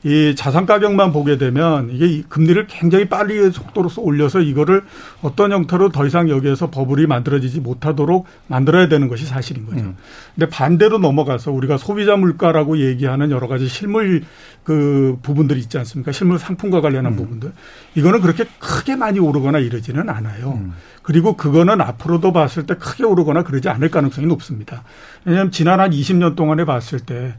[0.03, 4.82] 이 자산 가격만 보게 되면 이게 금리를 굉장히 빨리 속도로 올려서 이거를
[5.20, 9.80] 어떤 형태로 더 이상 여기에서 버블이 만들어지지 못하도록 만들어야 되는 것이 사실인 거죠.
[9.80, 9.96] 음.
[10.34, 14.22] 근데 반대로 넘어가서 우리가 소비자 물가라고 얘기하는 여러 가지 실물
[14.64, 16.12] 그 부분들이 있지 않습니까?
[16.12, 17.16] 실물 상품과 관련한 음.
[17.16, 17.53] 부분들.
[17.94, 20.53] 이거는 그렇게 크게 많이 오르거나 이러지는 않아요.
[20.53, 20.72] 음.
[21.03, 24.82] 그리고 그거는 앞으로도 봤을 때 크게 오르거나 그러지 않을 가능성이 높습니다.
[25.24, 27.34] 왜냐하면 지난 한 20년 동안에 봤을 때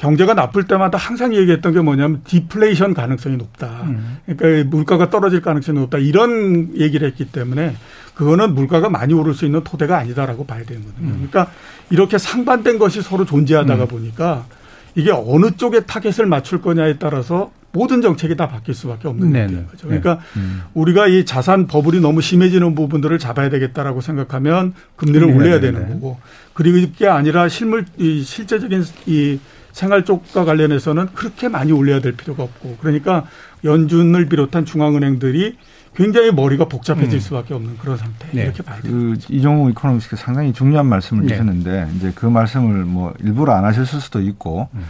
[0.00, 3.82] 경제가 나쁠 때마다 항상 얘기했던 게 뭐냐면 디플레이션 가능성이 높다.
[3.84, 4.18] 음.
[4.24, 5.98] 그러니까 물가가 떨어질 가능성이 높다.
[5.98, 7.76] 이런 얘기를 했기 때문에
[8.14, 10.90] 그거는 물가가 많이 오를 수 있는 토대가 아니다라고 봐야 되거든요.
[11.00, 11.28] 음.
[11.30, 11.52] 그러니까
[11.90, 13.88] 이렇게 상반된 것이 서로 존재하다가 음.
[13.88, 14.46] 보니까
[14.94, 19.66] 이게 어느 쪽에 타겟을 맞출 거냐에 따라서 모든 정책이 다 바뀔 수밖에 없는 네네.
[19.70, 19.86] 거죠.
[19.86, 20.40] 그러니까 네.
[20.40, 20.62] 음.
[20.72, 25.26] 우리가 이 자산 버블이 너무 심해지는 부분들을 잡아야 되겠다라고 생각하면 금리를.
[25.28, 26.18] 올려야 되는 거고
[26.54, 29.38] 그리고 이게 아니라 실물 이 실제적인 이
[29.72, 33.24] 생활 쪽과 관련해서는 그렇게 많이 올려야 될 필요가 없고 그러니까
[33.64, 35.56] 연준을 비롯한 중앙은행들이
[35.94, 37.20] 굉장히 머리가 복잡해질 음.
[37.20, 38.42] 수밖에 없는 그런 상태 네.
[38.42, 38.92] 이렇게 봐야 돼요.
[38.92, 41.28] 그 이종우 이코노미스트 상당히 중요한 말씀을 네.
[41.28, 44.84] 주셨는데 이제 그 말씀을 뭐 일부러 안 하셨을 수도 있고 음.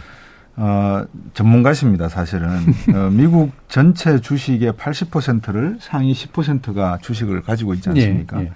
[0.57, 2.49] 어, 전문가십니다 사실은
[2.93, 8.37] 어, 미국 전체 주식의 80%를 상위 10%가 주식을 가지고 있지 않습니까?
[8.37, 8.51] 네.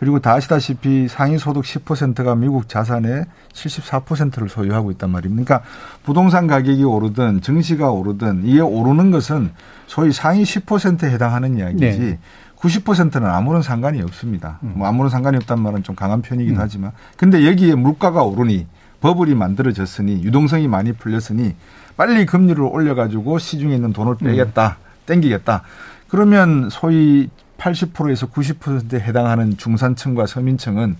[0.00, 5.44] 그리고 다 아시다시피 상위 소득 10%가 미국 자산의 74%를 소유하고 있단 말입니다.
[5.44, 5.70] 그러니까
[6.04, 9.50] 부동산 가격이 오르든 증시가 오르든 이게 오르는 것은
[9.86, 12.18] 소위 상위 10%에 해당하는 이야기지 네.
[12.56, 14.58] 90%는 아무런 상관이 없습니다.
[14.62, 14.72] 음.
[14.76, 16.62] 뭐 아무런 상관이 없단 말은 좀 강한 편이기도 음.
[16.62, 18.66] 하지만 근데 여기에 물가가 오르니
[19.02, 21.56] 버블이 만들어졌으니 유동성이 많이 풀렸으니
[21.98, 24.28] 빨리 금리를 올려가지고 시중에 있는 돈을 음.
[24.28, 25.04] 빼겠다, 음.
[25.04, 25.62] 땡기겠다.
[26.08, 27.28] 그러면 소위
[27.60, 30.96] 80%에서 90%에 해당하는 중산층과 서민층은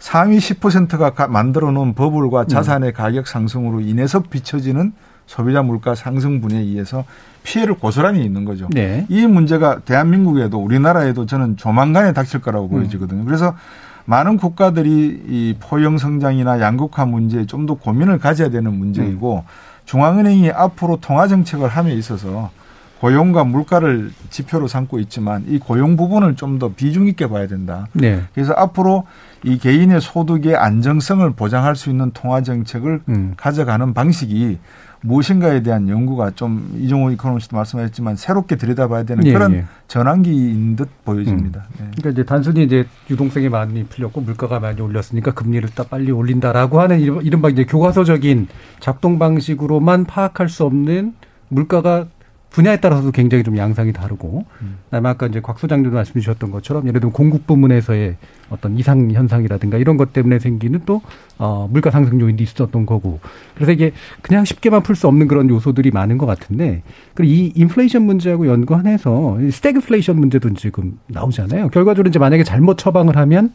[0.00, 2.48] 상위 10%가 만들어 놓은 버블과 음.
[2.48, 4.92] 자산의 가격 상승으로 인해서 비춰지는
[5.26, 7.04] 소비자 물가 상승분에 의해서
[7.44, 8.68] 피해를 고스란히 있는 거죠.
[8.72, 9.06] 네.
[9.08, 12.70] 이 문제가 대한민국에도 우리나라에도 저는 조만간에 닥칠 거라고 음.
[12.70, 13.24] 보여지거든요.
[13.24, 13.56] 그래서
[14.04, 19.48] 많은 국가들이 이 포용 성장이나 양극화 문제에 좀 더 고민을 가져야 되는 문제이고 음.
[19.86, 22.50] 중앙은행이 앞으로 통화 정책을 함에 있어서
[23.04, 27.88] 고용과 물가를 지표로 삼고 있지만 이 고용 부분을 좀 더 비중 있게 봐야 된다.
[27.92, 28.22] 네.
[28.32, 29.06] 그래서 앞으로
[29.42, 33.34] 이 개인의 소득의 안정성을 보장할 수 있는 통화 정책을 음.
[33.36, 34.58] 가져가는 방식이
[35.00, 39.64] 무엇인가에 대한 연구가 좀 이종우 이코노미스트 말씀하셨지만 새롭게 들여다봐야 되는 예, 그런 예.
[39.88, 41.64] 전환기인 듯 보여집니다.
[41.72, 41.72] 음.
[41.72, 41.90] 네.
[41.96, 47.00] 그러니까 이제 단순히 이제 유동성이 많이 풀렸고 물가가 많이 올렸으니까 금리를 딱 빨리 올린다라고 하는
[47.00, 48.46] 이른바 이제 교과서적인
[48.78, 51.14] 작동 방식으로만 파악할 수 없는
[51.48, 52.06] 물가가
[52.54, 54.76] 분야에 따라서도 굉장히 좀 양상이 다르고, 음.
[54.84, 58.16] 그다음에 아까 이제 곽 소장님도 말씀 주셨던 것처럼 예를 들면 공급 부문에서의
[58.48, 61.02] 어떤 이상 현상이라든가 이런 것 때문에 생기는 또
[61.36, 63.18] 어, 물가 상승 요인도 있었던 거고,
[63.56, 63.92] 그래서 이게
[64.22, 66.82] 그냥 쉽게만 풀 수 없는 그런 요소들이 많은 것 같은데,
[67.14, 71.70] 그리고 이 인플레이션 문제하고 연관해서 스태그플레이션 문제도 지금 나오잖아요.
[71.70, 73.50] 결과적으로 이제 만약에 잘못 처방을 하면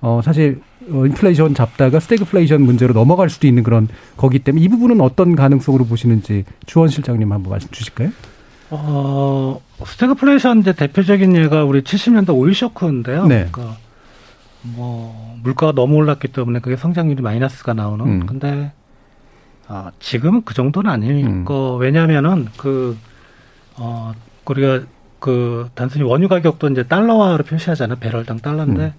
[0.00, 5.00] 어, 사실, 어, 인플레이션 잡다가 스태그플레이션 문제로 넘어갈 수도 있는 그런 거기 때문에 이 부분은
[5.00, 8.10] 어떤 가능성으로 보시는지 주원 실장님 한번 말씀 주실까요?
[8.70, 13.26] 어, 스태그플레이션 이제 대표적인 예가 우리 70년대 오일 쇼크인데요.
[13.26, 13.48] 네.
[13.50, 13.76] 그러니까
[14.62, 18.06] 뭐 물가가 너무 올랐기 때문에 그게 성장률이 마이너스가 나오는.
[18.06, 18.26] 음.
[18.26, 18.72] 근데
[19.66, 21.44] 아, 지금은 그 정도는 아닐 음.
[21.44, 21.76] 거.
[21.76, 22.96] 왜냐면은 그,
[23.76, 24.12] 어,
[24.44, 24.80] 우리가
[25.20, 27.98] 그 단순히 원유 가격도 이제 달러화로 표시하잖아요.
[28.00, 28.92] 배럴당 달러인데 음.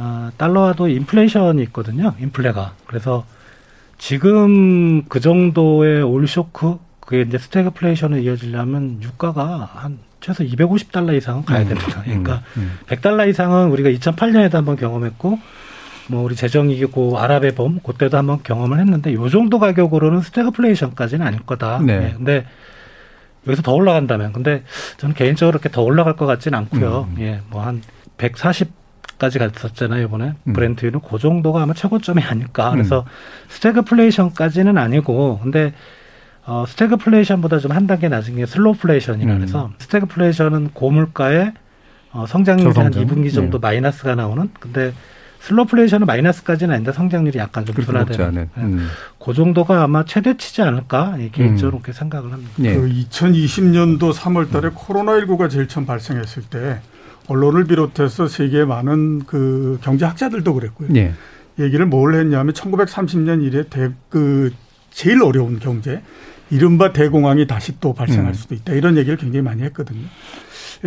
[0.00, 2.14] 아, 달러화도 인플레이션이 있거든요.
[2.20, 2.74] 인플레가.
[2.86, 3.24] 그래서
[3.98, 11.62] 지금 그 정도의 오일 쇼크 그게 이제 스태그플레이션을 이어지려면 유가가 한 최소 250달러 이상은 가야
[11.62, 12.02] 음, 됩니다.
[12.04, 12.78] 그러니까 음, 음.
[12.86, 15.38] 100달러 이상은 우리가 2008년에도 한번 경험했고
[16.08, 21.80] 뭐 우리 재정위기고 아랍의 봄 그때도 한번 경험을 했는데 요 정도 가격으로는 스태그플레이션까지는 아닐 거다.
[21.80, 21.98] 네.
[21.98, 22.14] 네.
[22.16, 22.46] 근데
[23.46, 24.62] 여기서 더 올라간다면 근데
[24.98, 27.08] 저는 개인적으로 그렇게 더 올라갈 것 같지는 않고요.
[27.16, 27.20] 음.
[27.20, 27.40] 예.
[27.50, 27.82] 뭐 한
[28.16, 28.70] 140
[29.18, 30.34] 까지 갔었잖아요, 이번에.
[30.44, 30.52] 음.
[30.52, 32.70] 브렌트유는 그 정도가 아마 최고점이 아닐까.
[32.70, 33.04] 그래서 음.
[33.48, 35.72] 스태그플레이션까지는 아니고 근데
[36.46, 39.38] 어, 스태그플레이션보다 좀 한 단계 낮은 게 슬로플레이션이라 음.
[39.38, 41.52] 그래서 스태그플레이션은 고물가에
[42.12, 43.02] 어, 성장률이 저성장.
[43.02, 43.66] 한 2분기 정도 네.
[43.68, 44.94] 마이너스가 나오는 근데
[45.40, 48.48] 슬로플레이션은 마이너스까지는 아닌데 성장률이 약간 좀 둔화되는 네.
[48.56, 48.88] 음.
[49.22, 51.82] 그 정도가 아마 최대치지 않을까 개인적으로 음.
[51.82, 52.50] 그렇게 생각을 합니다.
[52.56, 52.74] 네.
[52.74, 54.74] 그 2020년도 3월달에 음.
[54.74, 56.80] 코로나19가 제일 처음 발생했을 때
[57.28, 60.88] 언론을 비롯해서 세계 많은 그 경제학자들도 그랬고요.
[60.90, 61.12] 네.
[61.58, 64.52] 얘기를 뭘 했냐면 1930년 이래 대, 그
[64.90, 66.02] 제일 어려운 경제
[66.50, 68.34] 이른바 대공황이 다시 또 발생할 음.
[68.34, 68.72] 수도 있다.
[68.72, 70.06] 이런 얘기를 굉장히 많이 했거든요.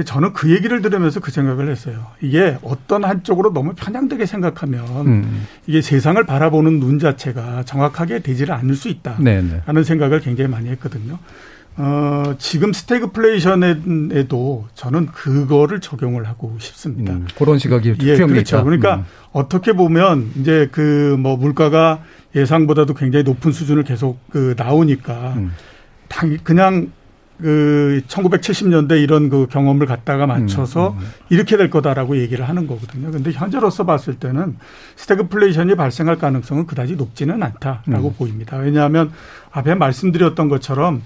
[0.05, 2.07] 저는 그 얘기를 들으면서 그 생각을 했어요.
[2.21, 5.47] 이게 어떤 한쪽으로 너무 편향되게 생각하면 음.
[5.67, 9.61] 이게 세상을 바라보는 눈 자체가 정확하게 되지를 않을 수 있다라는 네네.
[9.73, 9.83] 네.
[9.83, 11.19] 생각을 굉장히 많이 했거든요.
[11.77, 17.13] 어, 지금 스태그플레이션에도 저는 그거를 적용을 하고 싶습니다.
[17.13, 18.57] 음, 그런 시각이 예, 그렇죠.
[18.57, 18.63] 있다.
[18.63, 19.05] 그러니까 음.
[19.31, 22.01] 어떻게 보면 이제 그 뭐 물가가
[22.35, 25.51] 예상보다도 굉장히 높은 수준을 계속 그 나오니까 음.
[26.07, 26.91] 당 그냥
[27.39, 31.07] 그 1970년대 이런 그 경험을 갖다가 맞춰서 음, 음, 음.
[31.29, 33.09] 이렇게 될 거다라고 얘기를 하는 거거든요.
[33.09, 34.57] 근데 현재로서 봤을 때는
[34.95, 38.13] 스태그플레이션이 발생할 가능성은 그다지 높지는 않다라고 음.
[38.17, 38.57] 보입니다.
[38.57, 39.11] 왜냐하면
[39.51, 41.01] 앞에 말씀드렸던 것처럼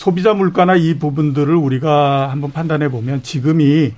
[0.00, 3.92] 소비자 물가나 이 부분들을 우리가 한번 판단해 보면 지금이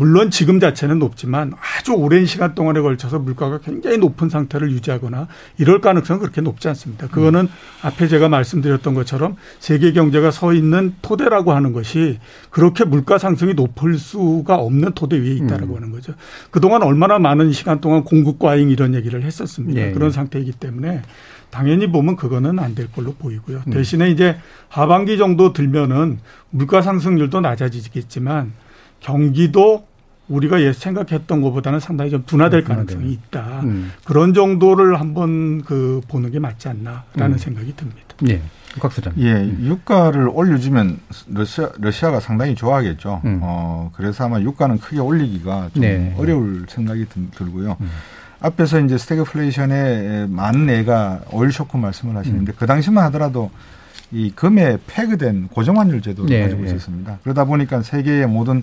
[0.00, 5.28] 물론 지금 자체는 높지만 아주 오랜 시간 동안에 걸쳐서 물가가 굉장히 높은 상태를 유지하거나
[5.58, 7.06] 이럴 가능성은 그렇게 높지 않습니다.
[7.08, 7.48] 그거는 음.
[7.82, 13.98] 앞에 제가 말씀드렸던 것처럼 세계 경제가 서 있는 토대라고 하는 것이 그렇게 물가 상승이 높을
[13.98, 15.76] 수가 없는 토대 위에 있다라고 음.
[15.76, 16.14] 하는 거죠.
[16.50, 19.82] 그동안 얼마나 많은 시간 동안 공급 과잉 이런 얘기를 했었습니다.
[19.82, 19.92] 예.
[19.92, 21.02] 그런 상태이기 때문에
[21.50, 23.64] 당연히 보면 그거는 안 될 걸로 보이고요.
[23.66, 23.70] 음.
[23.70, 24.38] 대신에 이제
[24.70, 28.52] 하반기 정도 들면은 물가 상승률도 낮아지겠지만
[29.00, 29.89] 경기도
[30.30, 33.60] 우리가 예 생각했던 것보다는 상당히 좀 둔화될 음, 가능성이 있다.
[33.64, 33.92] 음.
[34.04, 37.38] 그런 정도를 한번 그 보는 게 맞지 않나라는 음.
[37.38, 38.00] 생각이 듭니다.
[38.28, 38.40] 예.
[38.78, 39.12] 곽 소장.
[39.18, 39.58] 예, 음.
[39.60, 41.00] 유가를 올려주면
[41.30, 43.20] 러시아 러시아가 상당히 좋아하겠죠.
[43.24, 43.40] 음.
[43.42, 46.14] 어 그래서 아마 유가는 크게 올리기가 좀 네.
[46.16, 47.76] 어려울 생각이 들고요.
[47.80, 47.90] 음.
[48.40, 53.50] 앞에서 이제 스태그플레이션에 맞는 예가 오일 쇼크 말씀을 하시는데 그 당시만 하더라도
[54.12, 56.68] 이 금에 peg된 고정환율 제도를 네, 가지고 네.
[56.68, 57.18] 있었습니다.
[57.22, 58.62] 그러다 보니까 세계의 모든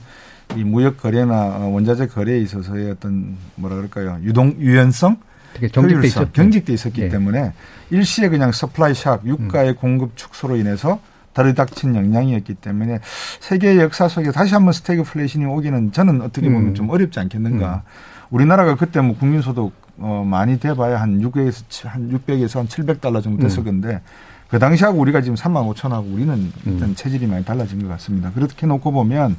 [0.56, 5.18] 이 무역 거래나 원자재 거래에 있어서의 어떤 뭐라 그럴까요 유동 유연성
[5.72, 7.10] 경직돼 있었 경직돼 있었기 네.
[7.10, 7.54] 때문에
[7.89, 9.76] 일시에 그냥 supply shock 유가의 음.
[9.76, 11.00] 공급 축소로 인해서
[11.34, 13.00] 들이닥친 영향이었기 때문에
[13.39, 16.74] 세계 역사 속에 다시 한번 스태그플레이션이 오기는 저는 어떻게 보면 음.
[16.74, 17.84] 좀 어렵지 않겠는가.
[17.86, 18.28] 음.
[18.32, 23.60] 우리나라가 그때 뭐 국민소득 어 많이 돼봐야 한 600에서 한 600에서 한 700달러 정도 됐을
[23.60, 23.66] 음.
[23.66, 24.02] 건데
[24.50, 26.95] 그 당시하고 우리가 지금 3만 5천하고 우리는 일단 음.
[26.95, 28.32] 체질이 많이 달라진 것 같습니다.
[28.32, 29.36] 그렇게 놓고 보면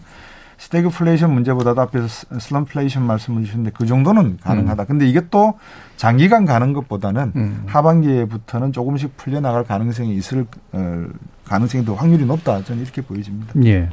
[0.59, 4.83] 스태그플레이션 문제보다도 앞에서 슬럼플레이션 말씀을 주셨는데 그 정도는 가능하다.
[4.83, 4.87] 음.
[4.87, 5.55] 근데 이게 또
[5.97, 7.63] 장기간 가는 것보다는 음.
[7.67, 11.07] 하반기에부터는 조금씩 풀려 나갈 가능성이 있을 어,
[11.45, 12.63] 가능성이 더 확률이 높다.
[12.65, 13.55] 저는 이렇게 보여집니다.
[13.65, 13.89] 예.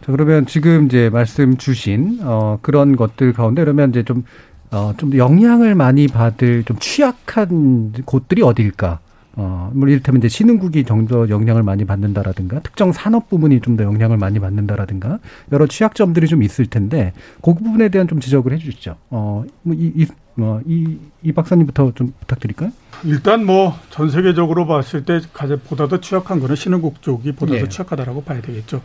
[0.00, 4.24] 자, 그러면 지금 이제 말씀 주신 어 그런 것들 가운데 그러면 이제 좀
[4.70, 9.00] 어, 좀 영향을 많이 받을 좀 취약한 곳들이 어디일까?
[9.38, 14.16] 어, 뭐 이를테면 이제 신흥국이 정도 영향을 많이 받는다라든가 특정 산업 부분이 좀 더 영향을
[14.16, 15.18] 많이 받는다라든가
[15.52, 17.12] 여러 취약점들이 좀 있을 텐데
[17.42, 18.96] 그 부분에 대한 좀 지적을 해 주시죠.
[19.10, 22.70] 어, 뭐 이, 이, 뭐 이, 이 박사님부터 좀 부탁드릴까요?
[23.04, 27.60] 일단 뭐 전 세계적으로 봤을 때 가장 보다 더 취약한 거는 신흥국 쪽이 보다 예.
[27.60, 28.80] 더 취약하다라고 봐야 되겠죠.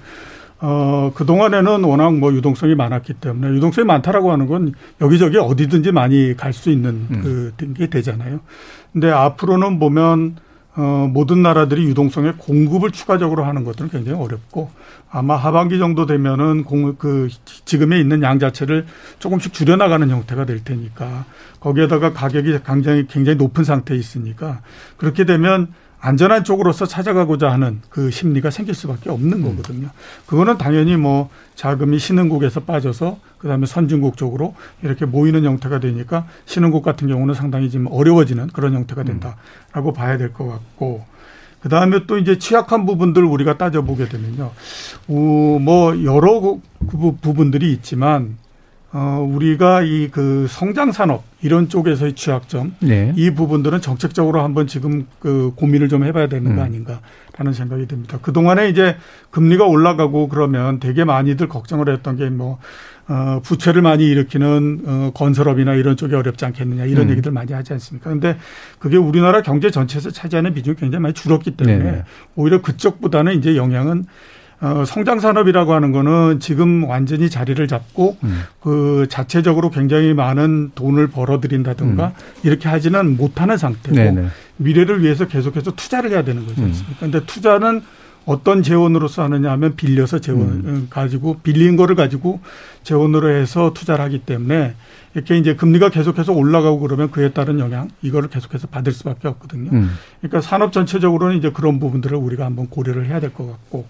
[0.64, 6.53] 어, 그동안에는 워낙 뭐 유동성이 많았기 때문에 유동성이 많다라고 하는 건 여기저기 어디든지 많이 갈
[6.53, 7.51] 수 있는 음.
[7.57, 8.41] 그게 되잖아요.
[8.93, 10.36] 근데 앞으로는 보면
[10.76, 14.70] 어, 모든 나라들이 유동성의 공급을 추가적으로 하는 것들은 굉장히 어렵고
[15.09, 17.28] 아마 하반기 정도 되면은 공, 그
[17.66, 18.86] 지금에 있는 양 자체를
[19.20, 21.26] 조금씩 줄여나가는 형태가 될 테니까
[21.59, 24.62] 거기에다가 가격이 굉장히 굉장히 높은 상태에 있으니까
[24.97, 29.56] 그렇게 되면 안전한 쪽으로서 찾아가고자 하는 그 심리가 생길 수밖에 없는 음.
[29.56, 29.89] 거거든요.
[30.26, 37.08] 그거는 당연히 뭐 자금이 신흥국에서 빠져서 그다음에 선진국 쪽으로 이렇게 모이는 형태가 되니까 신흥국 같은
[37.08, 39.93] 경우는 상당히 지금 어려워지는 그런 형태가 된다라고 음.
[39.93, 41.06] 봐야 될 것 같고
[41.62, 44.52] 그 다음에 또 이제 취약한 부분들 우리가 따져보게 되면요.
[45.08, 46.58] 어, 뭐 여러
[47.22, 48.38] 부분들이 있지만
[48.94, 53.14] 어, 우리가 이 그 성장 산업 이런 쪽에서의 취약점 네.
[53.16, 56.66] 이 부분들은 정책적으로 한번 지금 그 고민을 좀 해봐야 되는 거 음.
[56.66, 58.20] 아닌가라는 생각이 듭니다.
[58.22, 58.98] 그 동안에 이제
[59.32, 62.60] 금리가 올라가고 그러면 되게 많이들 걱정을 했던 게뭐
[63.08, 67.12] 어, 부채를 많이 일으키는 어, 건설업이나 이런 쪽이 어렵지 않겠느냐 이런 음.
[67.12, 68.10] 얘기들 많이 하지 않습니까?
[68.10, 68.38] 근데
[68.80, 72.04] 그게 우리나라 경제 전체에서 차지하는 비중이 굉장히 많이 줄었기 때문에 네.
[72.36, 74.06] 오히려 그쪽보다는 이제 영향은
[74.62, 78.43] 어, 성장 산업이라고 하는 거는 지금 완전히 자리를 잡고 음.
[78.62, 82.12] 그 자체적으로 굉장히 많은 돈을 벌어들인다든가 음.
[82.43, 84.28] 이렇게 하지는 못하는 상태고 네네.
[84.57, 86.66] 미래를 위해서 계속해서 투자를 해야 되는 거지 음.
[86.66, 86.95] 음.
[86.99, 87.82] 근데 투자는
[88.26, 90.62] 어떤 재원으로서 하느냐 하면 빌려서 재원 음.
[90.66, 90.88] 음.
[90.91, 92.39] 가지고 빌린 거를 가지고
[92.84, 94.76] 재원으로 해서 투자를 하기 때문에
[95.16, 99.72] 이렇게 이제 금리가 계속해서 올라가고 그러면 그에 따른 영향 이거를 계속해서 받을 수밖에 없거든요.
[99.74, 99.91] 음.
[100.20, 103.88] 그러니까 산업 전체적으로는 이제 그런 부분들을 우리가 한번 고려를 해야 될 것 같고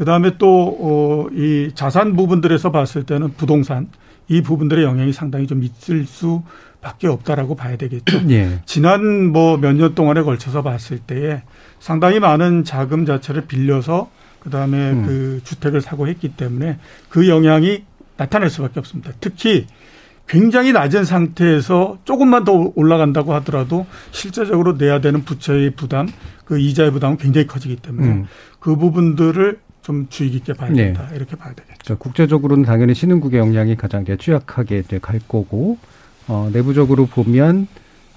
[0.00, 3.88] 그 다음에 또, 어, 이 자산 부분들에서 봤을 때는 부동산
[4.28, 6.42] 이 부분들의 영향이 상당히 좀 있을 수
[6.80, 8.22] 밖에 없다라고 봐야 되겠죠.
[8.32, 8.62] 예.
[8.64, 11.42] 지난 뭐 몇 년 동안에 걸쳐서 봤을 때에
[11.80, 15.04] 상당히 많은 자금 자체를 빌려서 그다음에 음.
[15.06, 16.78] 그 주택을 사고 했기 때문에
[17.10, 17.84] 그 영향이
[18.16, 19.10] 나타날 수밖에 없습니다.
[19.20, 19.66] 특히
[20.26, 26.08] 굉장히 낮은 상태에서 조금만 더 올라간다고 하더라도 실제적으로 내야 되는 부채의 부담,
[26.46, 28.26] 그 이자의 부담은 굉장히 커지기 때문에 음.
[28.60, 30.84] 그 부분들을 좀 주의 깊게 봐야 네.
[30.84, 31.06] 된다.
[31.10, 31.16] 네.
[31.16, 31.96] 이렇게 봐야 되겠죠.
[31.98, 35.78] 국제적으로는 당연히 신흥국의 영향이 가장 취약하게 갈 거고
[36.28, 37.66] 어, 내부적으로 보면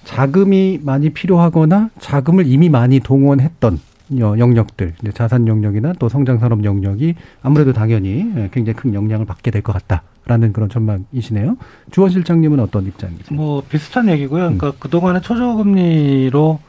[0.03, 3.79] 자금이 많이 필요하거나 자금을 이미 많이 동원했던
[4.19, 9.61] 영역들, 자산 영역이나 또 성장 산업 영역이 아무래도 당연히 예, 굉장히 큰 영향을 받게 될
[9.63, 11.55] 것 같다라는 그런 전망이시네요.
[11.89, 13.35] 주원 실장님은 어떤 입장이세요?
[13.35, 14.41] 뭐 비슷한 얘기고요.
[14.43, 14.73] 그러니까 음.
[14.77, 16.59] 그동안에 초저금리로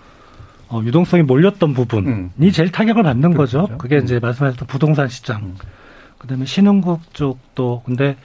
[0.69, 2.31] 어, 유동성이 몰렸던 부분이 음.
[2.53, 3.62] 제일 타격을 받는 그렇죠.
[3.62, 3.79] 거죠.
[3.79, 4.05] 그게 음.
[4.05, 5.43] 이제 말씀하셨던 부동산 시장.
[5.43, 5.57] 음.
[6.19, 8.17] 그다음에 신흥국 쪽도 근데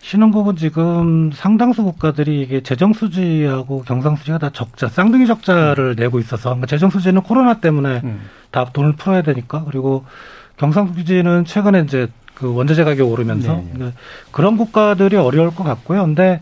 [0.00, 5.96] 신흥국은 지금 상당수 국가들이 이게 재정 수지하고 경상 수지가 다 적자, 쌍둥이 적자를 음.
[5.96, 8.20] 내고 있어서 그러니까 재정 수지는 코로나 때문에 음.
[8.50, 10.04] 다 돈을 풀어야 되니까 그리고
[10.56, 13.70] 경상 수지는 최근에 이제 그 원자재 가격 오르면서 네.
[13.72, 13.98] 그러니까
[14.32, 16.02] 그런 국가들이 어려울 것 같고요.
[16.02, 16.40] 근데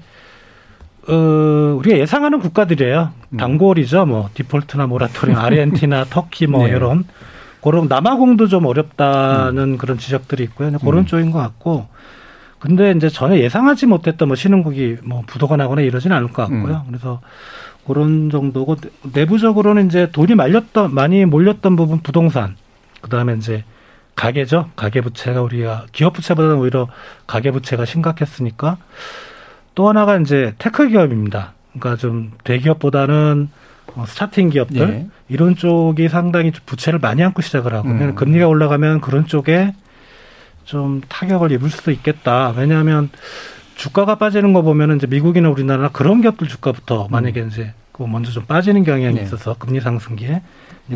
[1.08, 3.10] 어, 우리가 예상하는 국가들이에요.
[3.30, 3.36] 음.
[3.36, 4.06] 단골이죠.
[4.06, 6.74] 뭐 디폴트나 모라토리움, 아르헨티나, 터키 뭐 네.
[6.76, 7.04] 이런
[7.62, 9.78] 그런 남아공도 좀 어렵다는 음.
[9.78, 10.70] 그런 지적들이 있고요.
[10.78, 11.06] 그런 음.
[11.06, 11.86] 쪽인 것 같고.
[12.58, 16.82] 근데 이제 전혀 예상하지 못했던 뭐 신흥국이 뭐 부도가 나거나 이러지는 않을 것 같고요.
[16.84, 16.88] 음.
[16.88, 17.20] 그래서
[17.86, 18.76] 그런 정도고
[19.14, 22.56] 내부적으로는 이제 돈이 말렸던 많이 몰렸던 부분 부동산
[23.00, 23.64] 그다음에 이제
[24.14, 24.68] 가계죠.
[24.76, 26.88] 가계 부채가 우리가 기업 부채보다는 오히려
[27.26, 28.76] 가계 부채가 심각했으니까
[29.74, 31.54] 또 하나가 이제 테크 기업입니다.
[31.72, 33.48] 그러니까 좀 대기업보다는
[33.96, 35.06] 어, starting 기업들 예.
[35.28, 38.14] 이런 쪽이 상당히 부채를 많이 안고 시작을 하고 음.
[38.14, 39.74] 금리가 올라가면 그런 쪽에
[40.64, 42.50] 좀 타격을 입을 수도 있겠다.
[42.56, 43.10] 왜냐하면
[43.74, 47.48] 주가가 빠지는 거 보면은 이제 미국이나 우리나라 그런 기업들 주가부터 만약에 음.
[47.48, 49.22] 이제 그 먼저 좀 빠지는 경향이 네.
[49.22, 50.42] 있어서 금리 상승기에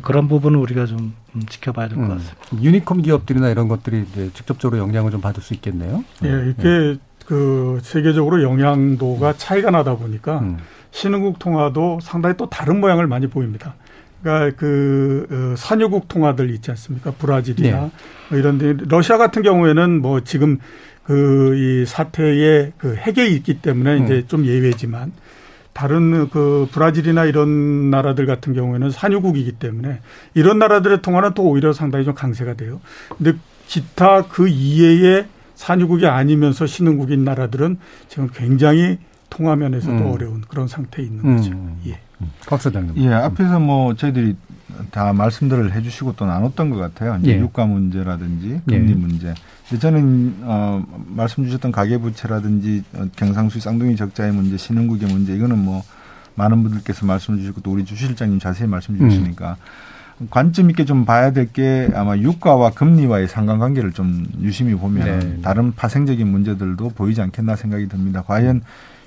[0.03, 1.15] 그런 부분은 우리가 좀
[1.49, 2.17] 지켜봐야 될것 음.
[2.17, 2.63] 같습니다.
[2.63, 6.05] 유니콘 기업들이나 이런 것들이 이제 직접적으로 영향을 좀 받을 수 있겠네요.
[6.25, 6.97] 예, 이렇게 네.
[7.27, 10.59] 그 세계적으로 영향도가 차이가 나다 보니까 음.
[10.91, 13.75] 신흥국 통화도 상당히 또 다른 모양을 많이 보입니다.
[14.23, 17.13] 그러니까 그 어, 산유국 통화들 있지 않습니까?
[17.13, 17.91] 브라질이나 네.
[18.31, 20.59] 뭐 이런 데 러시아 같은 경우에는 뭐 지금
[21.05, 24.05] 그 이 사태에 그 핵에 있기 때문에 음.
[24.05, 25.13] 이제 좀 예외지만
[25.73, 30.01] 다른 그 브라질이나 이런 나라들 같은 경우에는 산유국이기 때문에
[30.35, 32.81] 이런 나라들의 통화는 또 오히려 상당히 좀 강세가 돼요.
[33.17, 33.35] 근데
[33.67, 35.27] 기타 그 이외의
[35.65, 38.99] 산유국이 아니면서 신흥국인 나라들은 지금 굉장히
[39.31, 40.13] 통화 면에서도 음.
[40.13, 41.53] 어려운 그런 상태에 있는 거죠.
[41.53, 41.81] 음.
[41.87, 41.99] 예.
[42.47, 43.03] 박 사장님.
[43.03, 44.37] 예, 앞에서 뭐 저희들이
[44.91, 47.19] 다 말씀들을 해주시고 또 나눴던 것 같아요.
[47.23, 47.39] 이제 예.
[47.39, 48.95] 유가 문제라든지 금리 예.
[48.95, 49.35] 문제.
[49.81, 55.83] 저는 어, 말씀 주셨던 가계부채라든지 어, 경상수지 쌍둥이 적자의 문제, 신흥국의 문제 이거는 뭐
[56.35, 59.94] 많은 분들께서 말씀 주시고 또 우리 주 실장님 자세히 말씀 주시니까 음.
[60.31, 65.43] 관점 있게 좀 봐야 될 게 아마 유가와 금리와의 상관관계를 좀 유심히 보면 네.
[65.43, 68.23] 다른 파생적인 문제들도 보이지 않겠나 생각이 듭니다.
[68.27, 68.63] 과연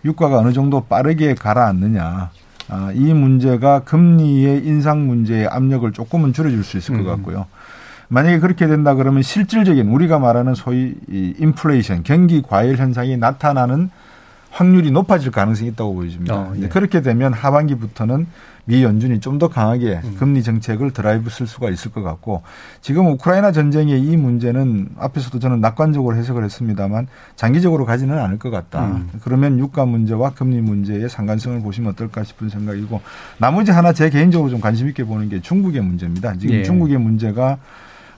[0.05, 2.30] 유가가 어느 정도 빠르게 가라앉느냐.
[2.70, 7.05] 아, 이 문제가 금리의 인상 문제의 압력을 조금은 줄여줄 수 있을 것 음.
[7.08, 7.45] 같고요.
[8.10, 13.89] 만약에 그렇게 된다 그러면 실질적인 우리가 말하는 소위 이 인플레이션 경기 과열 현상이 나타나는
[14.49, 16.36] 확률이 높아질 가능성이 있다고 보여집니다.
[16.36, 16.68] 어, 예.
[16.68, 18.28] 그렇게 되면 하반기부터는
[18.68, 20.15] 미 연준이 좀 더 강하게 음.
[20.18, 22.41] 금리 정책을 드라이브 쓸 수가 있을 것 같고
[22.82, 28.88] 지금 우크라이나 전쟁의 이 문제는 앞에서도 저는 낙관적으로 해석을 했습니다만 장기적으로 가지는 않을 것 같다.
[28.88, 29.11] 음.
[29.22, 32.99] 그러면 유가 문제와 금리 문제의 상관성을 보시면 어떨까 싶은 생각이고
[33.38, 36.36] 나머지 하나 제 개인적으로 좀 관심 있게 보는 게 중국의 문제입니다.
[36.38, 36.63] 지금 예.
[36.63, 37.59] 중국의 문제가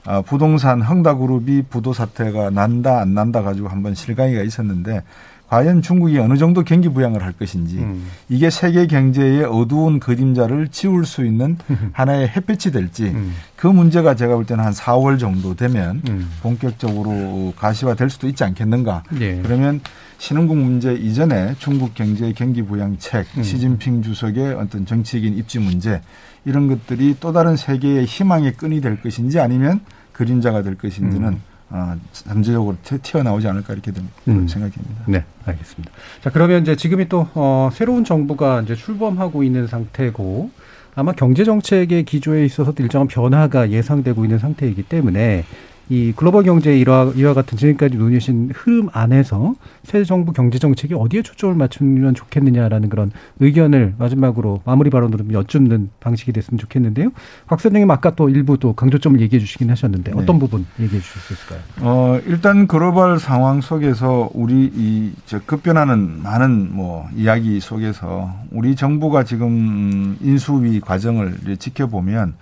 [0.06, 5.02] 아, 부동산 흥다그룹이 부도 사태가 난다 안 난다 가지고 한번 실강이가 있었는데
[5.50, 8.06] 과연 중국이 어느 정도 경기 부양을 할 것인지 음.
[8.28, 11.58] 이게 세계 경제의 어두운 그림자를 지울 수 있는
[11.92, 13.34] 하나의 햇빛이 될지 음.
[13.56, 16.30] 그 문제가 제가 볼 때는 한 4월 정도 되면 음.
[16.40, 19.02] 본격적으로 가시화될 수도 있지 않겠는가.
[19.20, 19.40] 예.
[19.42, 19.80] 그러면
[20.18, 23.42] 신흥국 문제 이전에 중국 경제 경기 부양책, 음.
[23.42, 26.00] 시진핑 주석의 어떤 정치적인 입지 문제
[26.44, 29.80] 이런 것들이 또 다른 세계의 희망의 끈이 될 것인지 아니면
[30.12, 31.40] 그림자가 될 것인지는
[31.72, 31.76] 음.
[31.76, 34.48] 어, 잠재적으로 튀어나오지 않을까 이렇게 된 음.
[34.48, 35.04] 생각입니다.
[35.06, 35.92] 네, 알겠습니다.
[36.22, 40.50] 자, 그러면 이제 지금이 또 어, 새로운 정부가 이제 출범하고 있는 상태고
[40.94, 45.44] 아마 경제 정책의 기조에 있어서도 일정한 변화가 예상되고 있는 상태이기 때문에
[45.90, 51.22] 이 글로벌 경제 일화, 이와 같은 지금까지 논의하신 흐름 안에서 새 정부 경제 정책이 어디에
[51.22, 53.10] 초점을 맞추면 좋겠느냐라는 그런
[53.40, 57.10] 의견을 마지막으로 마무리 발언으로 여쭙는 방식이 됐으면 좋겠는데요.
[57.48, 60.38] 곽 선생님 아까 또 일부 또 강조점을 얘기해 주시긴 하셨는데 어떤 네.
[60.38, 61.60] 부분 얘기해 주실 수 있을까요?
[61.80, 65.12] 어, 일단 글로벌 상황 속에서 우리 이
[65.46, 72.34] 급변하는 많은 뭐 이야기 속에서 우리 정부가 지금 인수위 과정을 지켜보면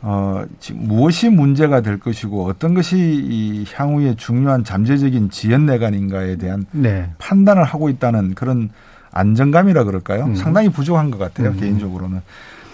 [0.00, 7.10] 어, 지금 무엇이 문제가 될 것이고 어떤 것이 이 향후에 중요한 잠재적인 지연내관인가에 대한 네.
[7.18, 8.70] 판단을 하고 있다는 그런
[9.10, 10.26] 안정감이라 그럴까요?
[10.26, 10.34] 음.
[10.36, 11.56] 상당히 부족한 것 같아요, 음.
[11.58, 12.20] 개인적으로는.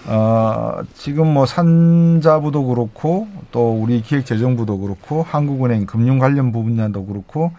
[0.07, 7.51] 어, 지금 뭐 산자부도 그렇고 또 우리 기획재정부도 그렇고 한국은행 금융 관련 부분야도 그렇고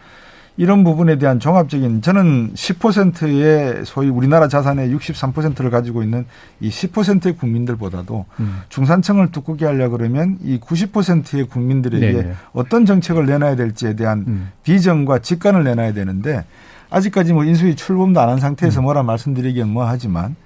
[0.58, 6.24] 이런 부분에 대한 종합적인 저는 10%의 소위 우리나라 자산의 63%를 가지고 있는
[6.60, 8.60] 이 10%의 국민들보다도 음.
[8.70, 14.52] 중산층을 두껍게 하려 그러면 이 90%의 국민들에게 네 어떤 정책을 내놔야 될지에 대한 음.
[14.62, 16.44] 비전과 직관을 내놔야 되는데
[16.88, 18.84] 아직까지 뭐 인수위 출범도 안 한 상태에서 음.
[18.84, 20.36] 뭐라 말씀드리기는 뭐 하지만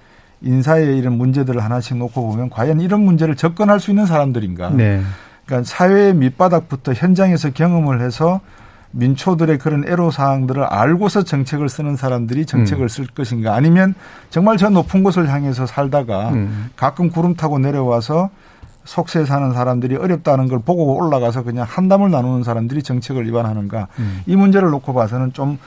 [0.41, 4.71] 인사의 이런 문제들을 하나씩 놓고 보면 과연 이런 문제를 접근할 수 있는 사람들인가.
[4.71, 5.01] 네.
[5.45, 8.41] 그러니까 사회의 밑바닥부터 현장에서 경험을 해서
[8.91, 12.87] 민초들의 그런 애로사항들을 알고서 정책을 쓰는 사람들이 정책을 음.
[12.87, 13.95] 쓸 것인가 아니면
[14.29, 16.69] 정말 저 높은 곳을 향해서 살다가 음.
[16.75, 18.29] 가끔 구름 타고 내려와서
[18.83, 24.21] 속세에 사는 사람들이 어렵다는 걸 보고 올라가서 그냥 한담을 나누는 사람들이 정책을 위반하는가 음.
[24.25, 25.57] 이 문제를 놓고 봐서는 좀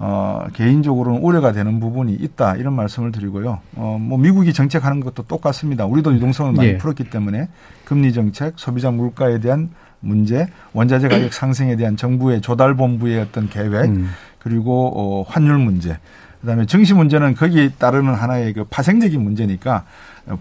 [0.00, 3.58] 어, 개인적으로는 우려가 되는 부분이 있다 이런 말씀을 드리고요.
[3.74, 5.86] 어, 뭐 미국이 정책하는 것도 똑같습니다.
[5.86, 6.78] 우리도 유동성을 많이 예.
[6.78, 7.48] 풀었기 때문에
[7.84, 9.70] 금리 정책, 소비자 물가에 대한
[10.00, 14.08] 문제, 원자재 가격 상승에 대한 정부의 조달 본부의 어떤 계획, 음.
[14.38, 15.98] 그리고 어, 환율 문제,
[16.40, 19.84] 그다음에 증시 문제는 거기에 따르는 하나의 그 파생적인 문제니까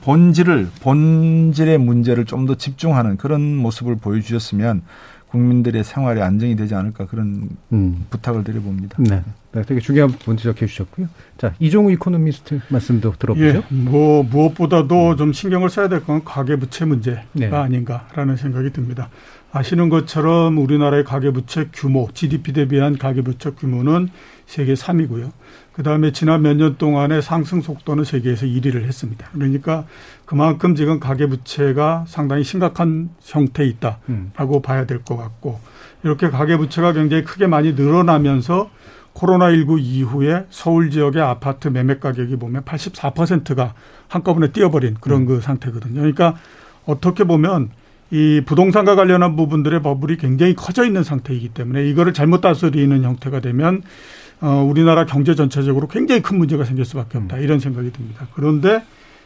[0.02, 4.84] 본질을 본질의 문제를 좀 더 집중하는 그런 모습을 보여주셨으면
[5.30, 8.06] 국민들의 생활에 안정이 되지 않을까 그런 음.
[8.10, 8.96] 부탁을 드려봅니다.
[9.00, 9.22] 네.
[9.66, 11.08] 되게 중요한 부분 지적해 주셨고요.
[11.38, 13.46] 자, 이종우 이코노미스트 말씀도 들어보죠.
[13.46, 17.50] 예, 뭐 무엇보다도 좀 신경을 써야 될 건 가계부채 문제가 네.
[17.52, 19.10] 아닌가라는 생각이 듭니다.
[19.52, 24.10] 아시는 것처럼 우리나라의 가계부채 규모, GDP 대비한 가계부채 규모는
[24.46, 25.32] 세계 3위고요.
[25.74, 29.28] 그 다음에 지난 몇 년 동안의 상승 속도는 세계에서 1위를 했습니다.
[29.34, 29.86] 그러니까
[30.26, 34.62] 그만큼 지금 가계부채가 상당히 심각한 형태에 있다라고 음.
[34.64, 35.60] 봐야 될 것 같고
[36.04, 38.70] 이렇게 가계부채가 굉장히 크게 많이 늘어나면서
[39.14, 43.74] 코로나19 이후에 서울 지역의 아파트 매매 가격이 보면 84%가
[44.08, 45.26] 한꺼번에 뛰어버린 그런 음.
[45.26, 45.96] 그 상태거든요.
[45.96, 46.36] 그러니까
[46.86, 47.70] 어떻게 보면
[48.10, 53.82] 이 부동산과 관련한 부분들의 버블이 굉장히 커져 있는 상태이기 때문에 이거를 잘못 다스리는 형태가 되면
[54.40, 57.38] 어 우리나라 경제 전체적으로 굉장히 큰 문제가 생길 수밖에 없다.
[57.38, 57.42] 음.
[57.42, 58.28] 이런 생각이 듭니다.
[58.34, 58.84] 그런데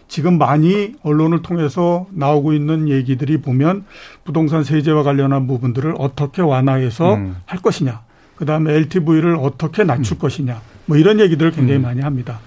[0.08, 3.86] 지금 많이 언론을 통해서 나오고 있는 얘기들이 보면
[4.24, 7.36] 부동산 세제와 관련한 부분들을 어떻게 완화해서 음.
[7.46, 8.02] 할 것이냐.
[8.36, 10.20] 그 다음에 LTV를 어떻게 낮출 음.
[10.20, 10.62] 것이냐.
[10.86, 11.84] 뭐 이런 얘기들을 굉장히 음.
[11.84, 12.40] 많이 합니다.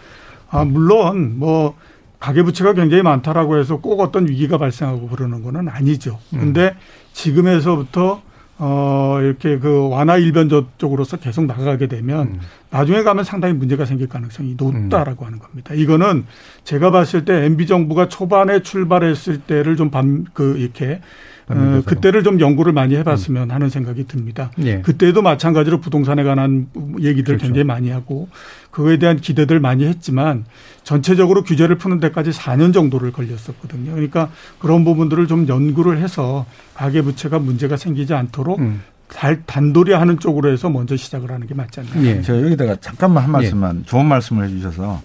[0.51, 1.75] 아, 물론 뭐
[2.25, 6.19] 가계부채가 굉장히 많다라고 해서 꼭 어떤 위기가 발생하고 그러는 거는 아니죠.
[6.33, 6.41] 음.
[6.41, 6.75] 근데
[7.13, 8.23] 지금에서부터
[8.57, 10.49] 어, 이렇게 그 완화 일변
[10.79, 12.41] 쪽으로서 계속 나가게 되면 음.
[12.71, 15.27] 나중에 가면 상당히 문제가 생길 가능성이 높다라고 음.
[15.27, 15.75] 하는 겁니다.
[15.75, 16.25] 이거는
[16.63, 21.01] 제가 봤을 때 MB 정부가 초반에 출발했을 때를 좀 밤 그 이렇게
[21.47, 23.55] 어, 그때를 좀 연구를 많이 해봤으면 음.
[23.55, 24.51] 하는 생각이 듭니다.
[24.63, 24.81] 예.
[24.81, 26.69] 그때도 마찬가지로 부동산에 관한
[27.01, 27.43] 얘기들 그렇죠.
[27.45, 28.29] 굉장히 많이 하고
[28.71, 30.47] 그거에 대한 기대들 많이 했지만
[30.85, 33.93] 전체적으로 규제를 푸는 데까지 4년 정도를 걸렸었거든요.
[33.93, 34.29] 그러니까
[34.59, 38.83] 그런 부분들을 좀 연구를 해서 가계부채가 문제가 생기지 않도록 음.
[39.47, 42.05] 단돌이 하는 쪽으로 해서 먼저 시작을 하는 게 맞지 않나요?
[42.05, 42.23] 예.
[42.23, 43.83] 제가 여기다가 잠깐만 한 말씀만 예.
[43.85, 45.01] 좋은 말씀을 해 주셔서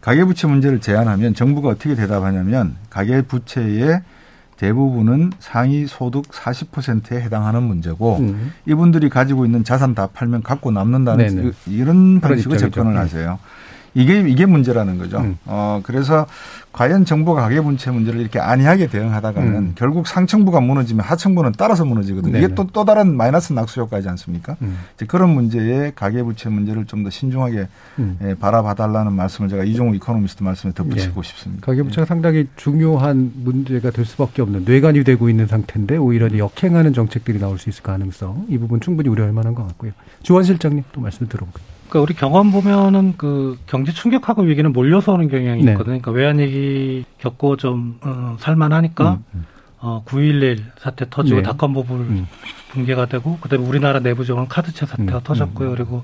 [0.00, 4.02] 가계부채 문제를 제안하면 정부가 어떻게 대답하냐면 가계부채의
[4.56, 8.52] 대부분은 상위 소득 40%에 해당하는 문제고 음.
[8.66, 11.50] 이분들이 가지고 있는 자산 다 팔면 갖고 남는다는 네네.
[11.66, 13.38] 이런 방식으로 접근을 하세요.
[13.94, 15.18] 이게 이게 문제라는 거죠.
[15.18, 15.36] 음.
[15.44, 16.26] 어 그래서
[16.72, 19.72] 과연 정부가 가계 부채 문제를 이렇게 안이하게 대응하다가는 음.
[19.74, 22.32] 결국 상층부가 무너지면 하층부는 따라서 무너지거든요.
[22.32, 22.46] 네네.
[22.46, 24.56] 이게 또또 다른 마이너스 낙수 효과이지 않습니까?
[24.62, 24.78] 음.
[24.96, 27.66] 이제 그런 문제에 가계 부채 문제를 좀 더 신중하게
[27.98, 28.16] 음.
[28.22, 31.28] 예, 바라봐달라는 말씀을 제가 이종우 이코노미스트 말씀에 덧붙이고 예.
[31.28, 31.66] 싶습니다.
[31.66, 32.06] 가계 부채가 예.
[32.06, 37.68] 상당히 중요한 문제가 될 수밖에 없는 뇌관이 되고 있는 상태인데 오히려 역행하는 정책들이 나올 수
[37.70, 39.90] 있을 가능성 이 부분 충분히 우려할 만한 것 같고요.
[40.22, 41.81] 주원 실장님 또 말씀 들어볼게요.
[41.92, 45.72] 그러니까 우리 경험 보면은 그 경제 충격하고 위기는 몰려서 오는 경향이 네.
[45.72, 46.00] 있거든요.
[46.00, 49.44] 그러니까 외환위기 겪고 좀 어, 살만하니까 음, 음.
[49.78, 51.42] 어, 9.11 사태 터지고 네.
[51.42, 52.26] 닷컴 버블 음.
[52.70, 55.68] 붕괴가 되고 그다음에 우리나라 내부적으로 카드채 사태가 음, 터졌고요.
[55.68, 55.74] 음.
[55.74, 56.02] 그리고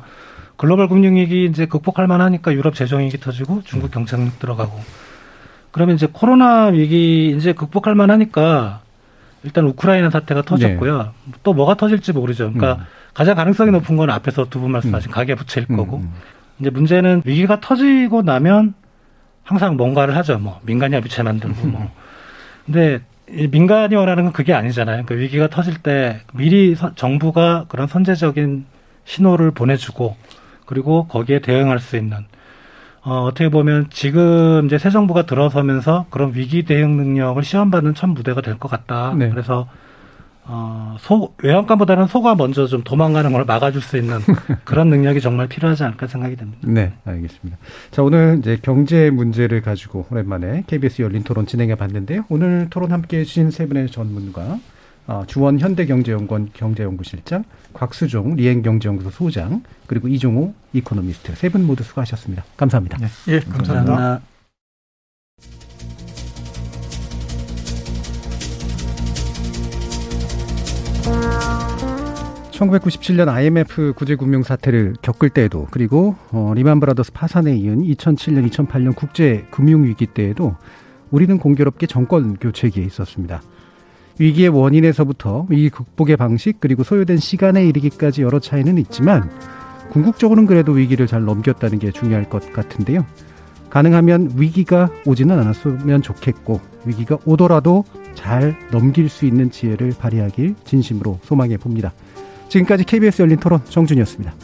[0.58, 4.04] 글로벌 금융 위기 이제 극복할 만하니까 유럽 재정 위기 터지고 중국 음.
[4.04, 4.78] 경쟁력 들어가고
[5.70, 8.82] 그러면 이제 코로나 위기 이제 극복할 만하니까
[9.42, 10.98] 일단 우크라이나 사태가 터졌고요.
[10.98, 11.32] 네.
[11.42, 12.52] 또 뭐가 터질지 모르죠.
[12.52, 12.84] 그러니까
[13.14, 15.12] 가장 가능성이 높은 건 앞에서 두 분 말씀하신 음.
[15.12, 16.12] 가계 부채일 음, 거고 음.
[16.60, 18.74] 이제 문제는 위기가 터지고 나면
[19.44, 20.38] 항상 뭔가를 하죠.
[20.38, 21.90] 뭐 민간이 합의체 만들고 뭐.
[22.66, 23.00] 근데
[23.50, 25.04] 민간이 원하는 건 그게 아니잖아요.
[25.06, 28.66] 그 위기가 터질 때 미리 정부가 그런 선제적인
[29.04, 30.16] 신호를 보내주고
[30.66, 32.18] 그리고 거기에 대응할 수 있는
[33.02, 38.40] 어, 어떻게 보면 지금 이제 새 정부가 들어서면서 그런 위기 대응 능력을 시험받는 첫 무대가
[38.42, 39.14] 될 것 같다.
[39.16, 39.30] 네.
[39.30, 39.66] 그래서
[40.50, 44.18] 어, 소, 외양간보다는 소가 먼저 좀 도망가는 걸 막아줄 수 있는
[44.64, 46.58] 그런 능력이 정말 필요하지 않을까 생각이 듭니다.
[46.66, 47.58] 네, 알겠습니다.
[47.90, 52.24] 자, 오늘 이제 경제 문제를 가지고 오랜만에 KBS 열린 토론 진행해 봤는데요.
[52.30, 54.58] 오늘 토론 함께 해주신 세 분의 전문가,
[55.06, 57.44] 어, 주원 현대경제연구원 경제연구실장,
[57.74, 62.44] 곽수종 리엔경제연구소 소장, 그리고 이종우 이코노미스트 세 분 모두 수고하셨습니다.
[62.56, 62.98] 감사합니다.
[62.98, 63.92] 네, 예, 감사합니다.
[63.92, 64.27] 감사합니다.
[72.58, 79.46] 1997년 IMF 구제금융 사태를 겪을 때에도 그리고 어, 리만 브라더스 파산에 이은 2007년, 2008년 국제
[79.50, 80.56] 금융 위기 때에도
[81.10, 83.42] 우리는 공교롭게 정권 교체기에 있었습니다.
[84.18, 89.30] 위기의 원인에서부터 위기 극복의 방식 그리고 소요된 시간에 이르기까지 여러 차이는 있지만
[89.90, 93.06] 궁극적으로는 그래도 위기를 잘 넘겼다는 게 중요할 것 같은데요.
[93.70, 97.84] 가능하면 위기가 오지는 않았으면 좋겠고 위기가 오더라도
[98.18, 101.92] 잘 넘길 수 있는 지혜를 발휘하길 진심으로 소망해 봅니다.
[102.48, 104.34] 지금까지 KBS 열린 토론 정준이었습니다.